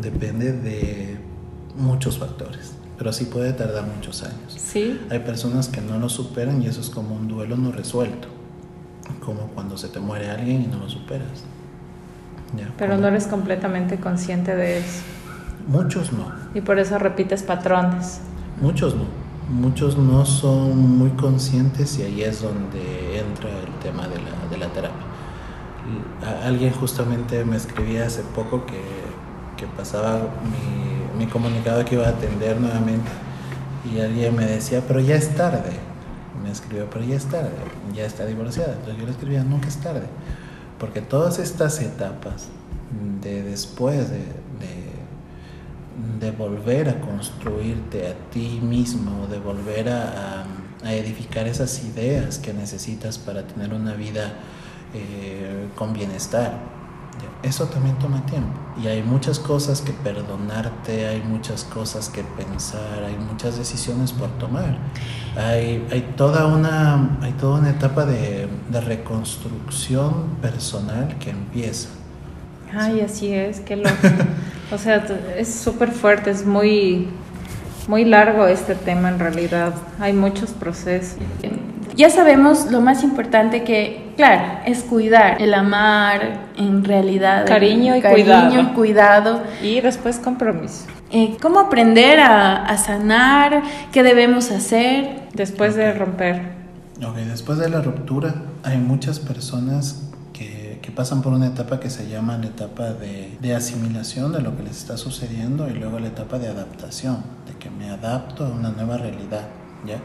[0.00, 1.18] Depende de
[1.76, 4.54] muchos factores, pero sí puede tardar muchos años.
[4.56, 4.98] Sí.
[5.10, 8.28] Hay personas que no lo superan y eso es como un duelo no resuelto,
[9.24, 11.44] como cuando se te muere alguien y no lo superas.
[12.56, 15.02] Ya, Pero no eres completamente consciente de eso.
[15.66, 18.20] Muchos no, Y por eso repites patrones.
[18.60, 19.04] muchos no.
[19.52, 24.56] Muchos no son muy conscientes y ahí es donde entra el tema de la, de
[24.56, 25.06] la terapia.
[26.44, 28.80] Alguien justamente me escribía hace poco que,
[29.56, 33.10] que pasaba mi, mi comunicado que iba a atender nuevamente
[33.84, 35.72] y alguien me decía, pero ya es tarde.
[36.42, 37.50] Me escribió, pero ya es tarde,
[37.94, 38.72] ya está divorciada.
[38.72, 40.06] Entonces yo le escribía, nunca es tarde.
[40.78, 42.48] Porque todas estas etapas
[43.20, 44.24] de después de, de,
[46.20, 50.44] de volver a construirte a ti mismo, de volver a, a-
[50.86, 54.34] a edificar esas ideas que necesitas para tener una vida
[54.94, 56.72] eh, con bienestar.
[57.44, 58.50] Eso también toma tiempo.
[58.82, 64.28] Y hay muchas cosas que perdonarte, hay muchas cosas que pensar, hay muchas decisiones por
[64.38, 64.76] tomar.
[65.36, 71.88] Hay, hay, toda, una, hay toda una etapa de, de reconstrucción personal que empieza.
[72.72, 73.90] Ay, así es, qué loco.
[74.72, 75.04] o sea,
[75.36, 77.08] es súper fuerte, es muy
[77.88, 79.74] muy largo este tema en realidad.
[80.00, 81.18] Hay muchos procesos.
[81.94, 87.44] Ya sabemos lo más importante que, claro, es cuidar, el amar en realidad.
[87.46, 89.42] Cariño y cariño, cuidado.
[89.62, 90.86] Y después compromiso.
[91.10, 93.62] Eh, ¿Cómo aprender a, a, sanar?
[93.92, 95.24] ¿Qué debemos hacer?
[95.34, 96.40] Después de romper.
[97.06, 100.11] Ok, después de la ruptura hay muchas personas
[100.94, 104.62] pasan por una etapa que se llama la etapa de, de asimilación de lo que
[104.62, 108.70] les está sucediendo y luego la etapa de adaptación, de que me adapto a una
[108.70, 109.48] nueva realidad.
[109.86, 109.98] ¿ya?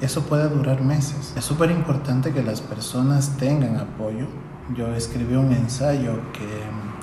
[0.00, 1.34] Eso puede durar meses.
[1.36, 4.26] Es súper importante que las personas tengan apoyo.
[4.74, 6.46] Yo escribí un ensayo que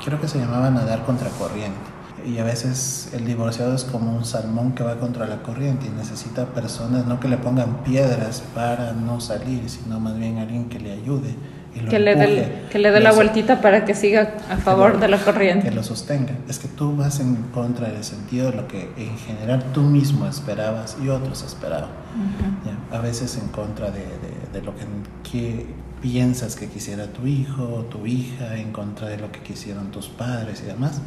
[0.03, 1.97] creo que se llamaba Nadar contra corriente.
[2.25, 5.89] Y a veces el divorciado es como un salmón que va contra la corriente y
[5.89, 10.79] necesita personas no que le pongan piedras para no salir, sino más bien alguien que
[10.79, 11.35] le ayude.
[11.81, 14.99] Lo que, le dé, que le dé la vueltita para que siga a favor lo,
[14.99, 15.69] de la corriente.
[15.69, 16.33] Que lo sostenga.
[16.47, 20.27] Es que tú vas en contra del sentido de lo que en general tú mismo
[20.27, 21.89] esperabas y otros esperaban.
[21.89, 22.97] Uh -huh.
[22.97, 24.85] A veces en contra de, de, de lo que,
[25.29, 25.65] que,
[26.01, 30.07] piensas que quisiera tu hijo o tu hija, en contra de lo que quisieron tus
[30.07, 31.01] padres y demás.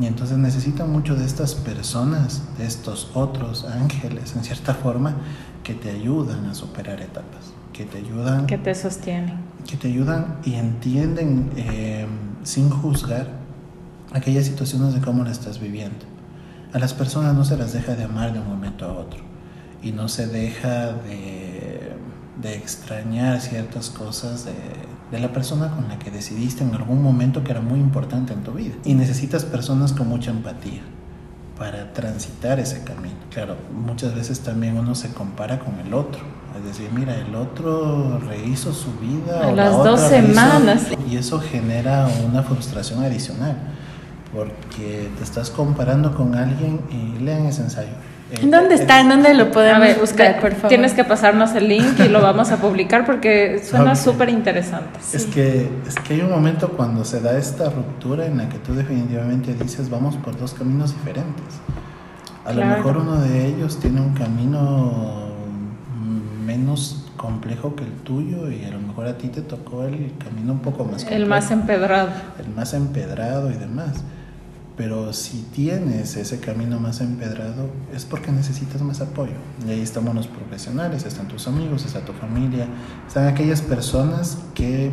[0.00, 5.16] Y entonces necesitan mucho de estas personas, de estos otros ángeles, en cierta forma,
[5.64, 8.46] que te ayudan a superar etapas, que te ayudan...
[8.46, 9.47] Que te sostienen.
[9.66, 12.06] Que te ayudan y entienden eh,
[12.42, 13.28] sin juzgar
[14.12, 16.06] aquellas situaciones de cómo la estás viviendo.
[16.72, 19.20] A las personas no se las deja de amar de un momento a otro
[19.82, 21.92] y no se deja de,
[22.40, 24.52] de extrañar ciertas cosas de,
[25.10, 28.42] de la persona con la que decidiste en algún momento que era muy importante en
[28.42, 28.74] tu vida.
[28.84, 30.82] Y necesitas personas con mucha empatía
[31.58, 33.16] para transitar ese camino.
[33.30, 36.20] Claro, muchas veces también uno se compara con el otro.
[36.58, 39.48] Es decir, mira, el otro rehizo su vida.
[39.48, 40.88] A las dos semanas.
[41.08, 43.56] y eso genera una frustración adicional,
[44.34, 47.92] porque te estás comparando con alguien y lean ese ensayo.
[48.30, 49.00] ¿En dónde está?
[49.00, 50.68] ¿En dónde lo podemos ver, buscar, por favor?
[50.68, 53.96] Tienes que pasarnos el link y lo vamos a publicar porque suena okay.
[53.96, 54.98] súper interesante.
[55.12, 55.30] Es, sí.
[55.30, 58.74] que, es que hay un momento cuando se da esta ruptura en la que tú
[58.74, 61.60] definitivamente dices vamos por dos caminos diferentes.
[62.44, 62.70] A claro.
[62.70, 65.27] lo mejor uno de ellos tiene un camino
[66.48, 70.54] menos complejo que el tuyo y a lo mejor a ti te tocó el camino
[70.54, 71.22] un poco más complejo.
[71.22, 72.08] El más empedrado.
[72.38, 74.02] El más empedrado y demás.
[74.74, 79.34] Pero si tienes ese camino más empedrado es porque necesitas más apoyo.
[79.66, 82.66] Y ahí estamos los profesionales, están tus amigos, está tu familia,
[83.06, 84.90] están aquellas personas que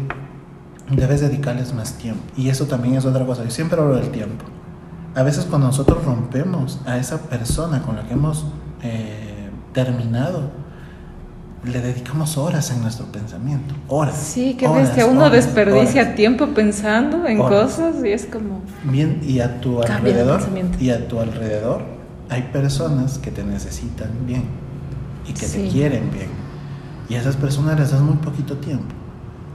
[0.92, 2.22] debes dedicarles más tiempo.
[2.36, 3.46] Y eso también es otra cosa.
[3.46, 4.44] Yo siempre hablo del tiempo.
[5.16, 8.46] A veces cuando nosotros rompemos a esa persona con la que hemos
[8.82, 10.65] eh, terminado,
[11.66, 14.16] le dedicamos horas en nuestro pensamiento, horas.
[14.18, 16.16] Sí, que horas, que uno horas, desperdicia horas.
[16.16, 18.62] tiempo pensando en cosas y es como...
[18.84, 20.42] Bien, y a tu alrededor,
[20.80, 21.84] y a tu alrededor
[22.30, 24.44] hay personas que te necesitan bien
[25.28, 25.64] y que Sí.
[25.64, 26.30] te quieren bien.
[27.10, 28.94] Y a esas personas les das muy poquito tiempo.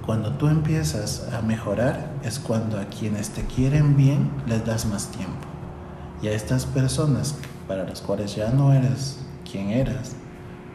[0.04, 5.08] Cuando tú empiezas a mejorar es cuando a quienes te quieren bien les das más
[5.08, 5.46] tiempo.
[6.22, 7.36] Y a estas personas
[7.68, 9.18] para las cuales ya no eres
[9.50, 10.12] quien eras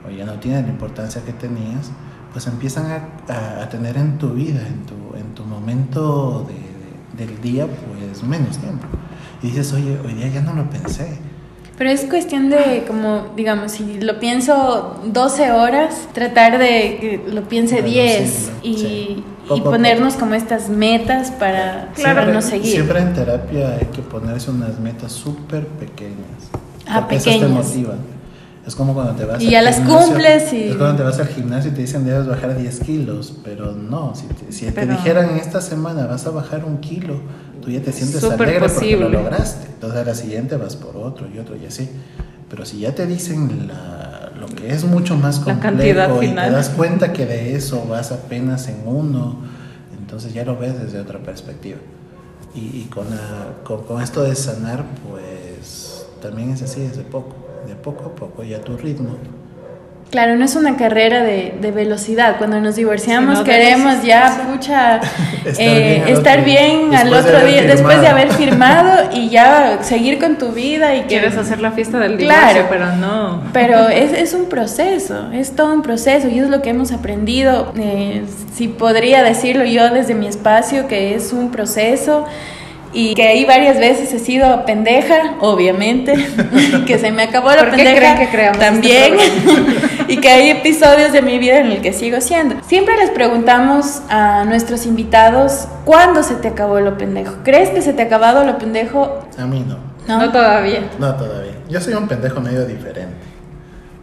[0.07, 1.91] o ya no tienen la importancia que tenías,
[2.31, 6.53] pues empiezan a, a- a tener en tu vida, en tu, en tu momento de-
[7.25, 8.85] de- del día, pues menos tiempo.
[9.41, 11.17] Y dices, oye, hoy día ya no lo pensé.
[11.77, 17.43] Pero es cuestión de, como, digamos, si lo pienso 12 horas, tratar de que lo
[17.43, 18.85] piense Reducirlo, 10 y, sí.
[18.87, 22.71] y Poco a ponernos como estas metas para, para no seguir.
[22.71, 26.49] Siempre en terapia hay que ponerse unas metas súper pequeñas.
[26.87, 27.65] Ah, porque esas te pequeñas.
[27.67, 27.97] motivan.
[28.65, 31.19] Es como cuando te vas Y ya las gimnasio, cumples y- Es cuando te vas
[31.19, 34.71] al gimnasio y te dicen debes bajar 10 kilos, pero no, si te, si te
[34.71, 37.19] Pero- dijeran en esta semana vas a bajar un kilo,
[37.61, 39.09] tú ya te sientes Súper alegre porque lo posible.
[39.09, 39.67] lograste.
[39.73, 41.89] Entonces a la siguiente vas por otro y otro y así.
[42.49, 46.69] Pero si ya te dicen la- lo que es mucho más complejo y te das
[46.69, 49.37] cuenta que de eso vas apenas en uno,
[49.99, 51.77] entonces ya lo ves desde otra perspectiva.
[52.55, 57.03] Y, y con, la- con, con esto de sanar, pues también es así, es de
[57.03, 57.35] poco,
[57.67, 59.15] de poco a poco y a tu ritmo.
[60.11, 62.37] Claro, no es una carrera de, de velocidad.
[62.37, 65.01] Cuando nos divorciamos no, queremos ya, pucha,
[65.45, 69.29] Estar eh, bien al estar otro- bien al otro día, después de haber firmado y
[69.29, 72.47] ya seguir con tu vida y que Quieres hacer la fiesta del Claro.
[72.53, 73.41] divorcio, pero no.
[73.51, 77.73] Pero es, es un proceso, es todo un proceso y es lo que hemos aprendido,
[77.75, 82.25] eh, si podría decirlo yo desde mi espacio, que es un proceso
[82.95, 86.13] y que ahí varias veces he sido pendeja, obviamente,
[86.87, 89.15] que se me acabó la pendeja que creamos este también,
[90.07, 92.55] y que hay episodios de mi vida en el que sigo siendo.
[92.65, 97.35] Siempre les preguntamos a nuestros invitados, ¿cuándo se te acabó lo pendejo?
[97.43, 99.27] ¿Crees que se te ha acabado lo pendejo?
[99.37, 99.77] A mí no.
[100.07, 100.89] No, no todavía.
[100.97, 101.55] No todavía.
[101.67, 103.17] Yo soy un pendejo medio diferente.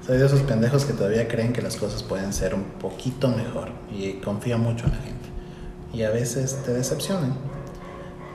[0.06, 3.70] Soy de esos pendejos que todavía creen que las cosas pueden ser un poquito mejor
[3.90, 5.28] y confío mucho en la gente.
[5.94, 7.51] Y a veces te decepcionan.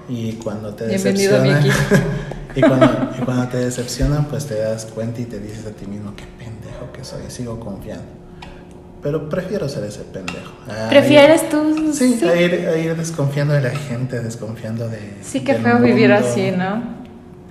[0.10, 1.66] Y cuando te decepcionan,
[2.56, 5.86] y, cuando, y cuando te decepcionan, pues te das cuenta y te dices a ti
[5.86, 8.06] mismo qué pendejo que soy, sigo confiando.
[9.02, 10.52] Pero prefiero ser ese pendejo.
[10.90, 11.94] ¿Prefieres tú?
[11.94, 15.18] Sí, A, ir, a, ir, desconfiando de la gente, desconfiando de...
[15.22, 16.82] Sí, qué feo vivir así, ¿no?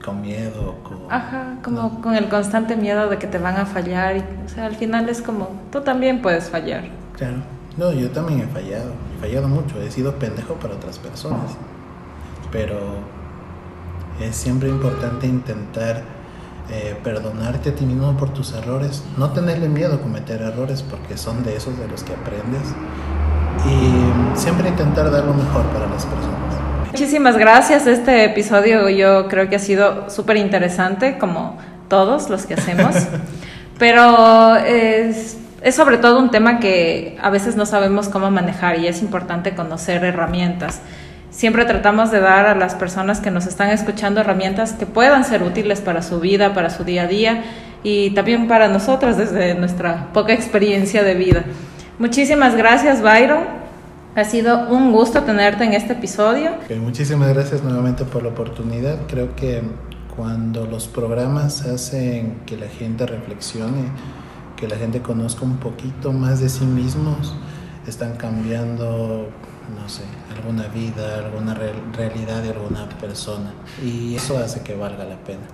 [0.05, 0.99] Con miedo, con...
[1.09, 4.17] Ajá, como con el constante miedo de que te van a fallar.
[4.17, 6.85] Y, o sea, al final es como, tú también puedes fallar.
[7.17, 7.37] Claro.
[7.77, 8.93] No, yo también he fallado.
[9.17, 9.81] He fallado mucho.
[9.81, 11.57] He sido pendejo para otras personas
[12.57, 12.79] pero
[14.19, 16.03] es siempre importante intentar
[16.71, 21.19] eh, perdonarte a ti mismo por tus errores, no tenerle miedo a cometer errores porque
[21.19, 22.63] son de esos de los que aprendes
[23.67, 26.91] y siempre intentar dar lo mejor para las personas.
[26.93, 31.59] Muchísimas gracias, este episodio yo creo que ha sido súper interesante como
[31.91, 32.97] todos los que hacemos,
[33.79, 38.87] pero es, es sobre todo un tema que a veces no sabemos cómo manejar y
[38.87, 40.81] es importante conocer herramientas
[41.37, 45.43] siempre tratamos de dar a las personas que nos están escuchando herramientas que puedan ser
[45.43, 47.45] útiles para su vida, para su día a día
[47.83, 51.45] y también para nosotros desde nuestra poca experiencia de vida.
[51.99, 53.45] Muchísimas gracias, Byron.
[54.15, 56.53] Ha sido un gusto tenerte en este episodio.
[56.81, 58.97] muchísimas gracias nuevamente por la oportunidad.
[59.07, 59.63] Creo que
[60.17, 63.91] cuando los programas hacen que la gente reflexione,
[64.57, 67.37] que la gente conozca un poquito más de sí mismos,
[67.87, 69.29] están cambiando
[69.75, 70.05] no sé,
[70.35, 73.53] alguna vida, alguna realidad de alguna persona.
[73.83, 75.47] Y eso hace que valga la pena.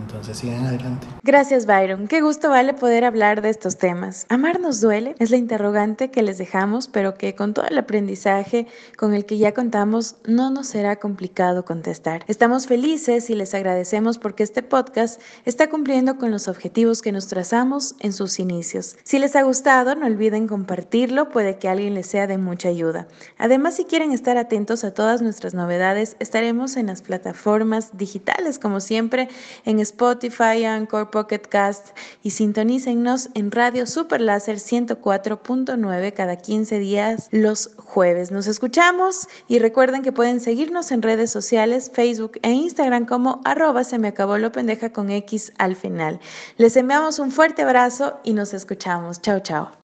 [0.00, 1.06] Entonces sigan adelante.
[1.22, 4.26] Gracias Byron, qué gusto vale poder hablar de estos temas.
[4.28, 5.14] ¿Amar nos duele?
[5.18, 9.38] Es la interrogante que les dejamos, pero que con todo el aprendizaje con el que
[9.38, 12.24] ya contamos no nos será complicado contestar.
[12.26, 17.28] Estamos felices y les agradecemos porque este podcast está cumpliendo con los objetivos que nos
[17.28, 18.96] trazamos en sus inicios.
[19.04, 23.06] Si les ha gustado, no olviden compartirlo, puede que alguien les sea de mucha ayuda.
[23.38, 28.80] Además, si quieren estar atentos a todas nuestras novedades, estaremos en las plataformas digitales como
[28.80, 29.28] siempre
[29.64, 31.88] en Spotify, Anchor, Pocket Cast
[32.22, 38.30] y sintonícennos en Radio Super Láser 104.9 cada 15 días los jueves.
[38.30, 43.84] Nos escuchamos y recuerden que pueden seguirnos en redes sociales, Facebook e Instagram como arroba
[43.84, 46.20] se me acabó lo pendeja con X al final.
[46.56, 49.20] Les enviamos un fuerte abrazo y nos escuchamos.
[49.20, 49.72] Chao, chao.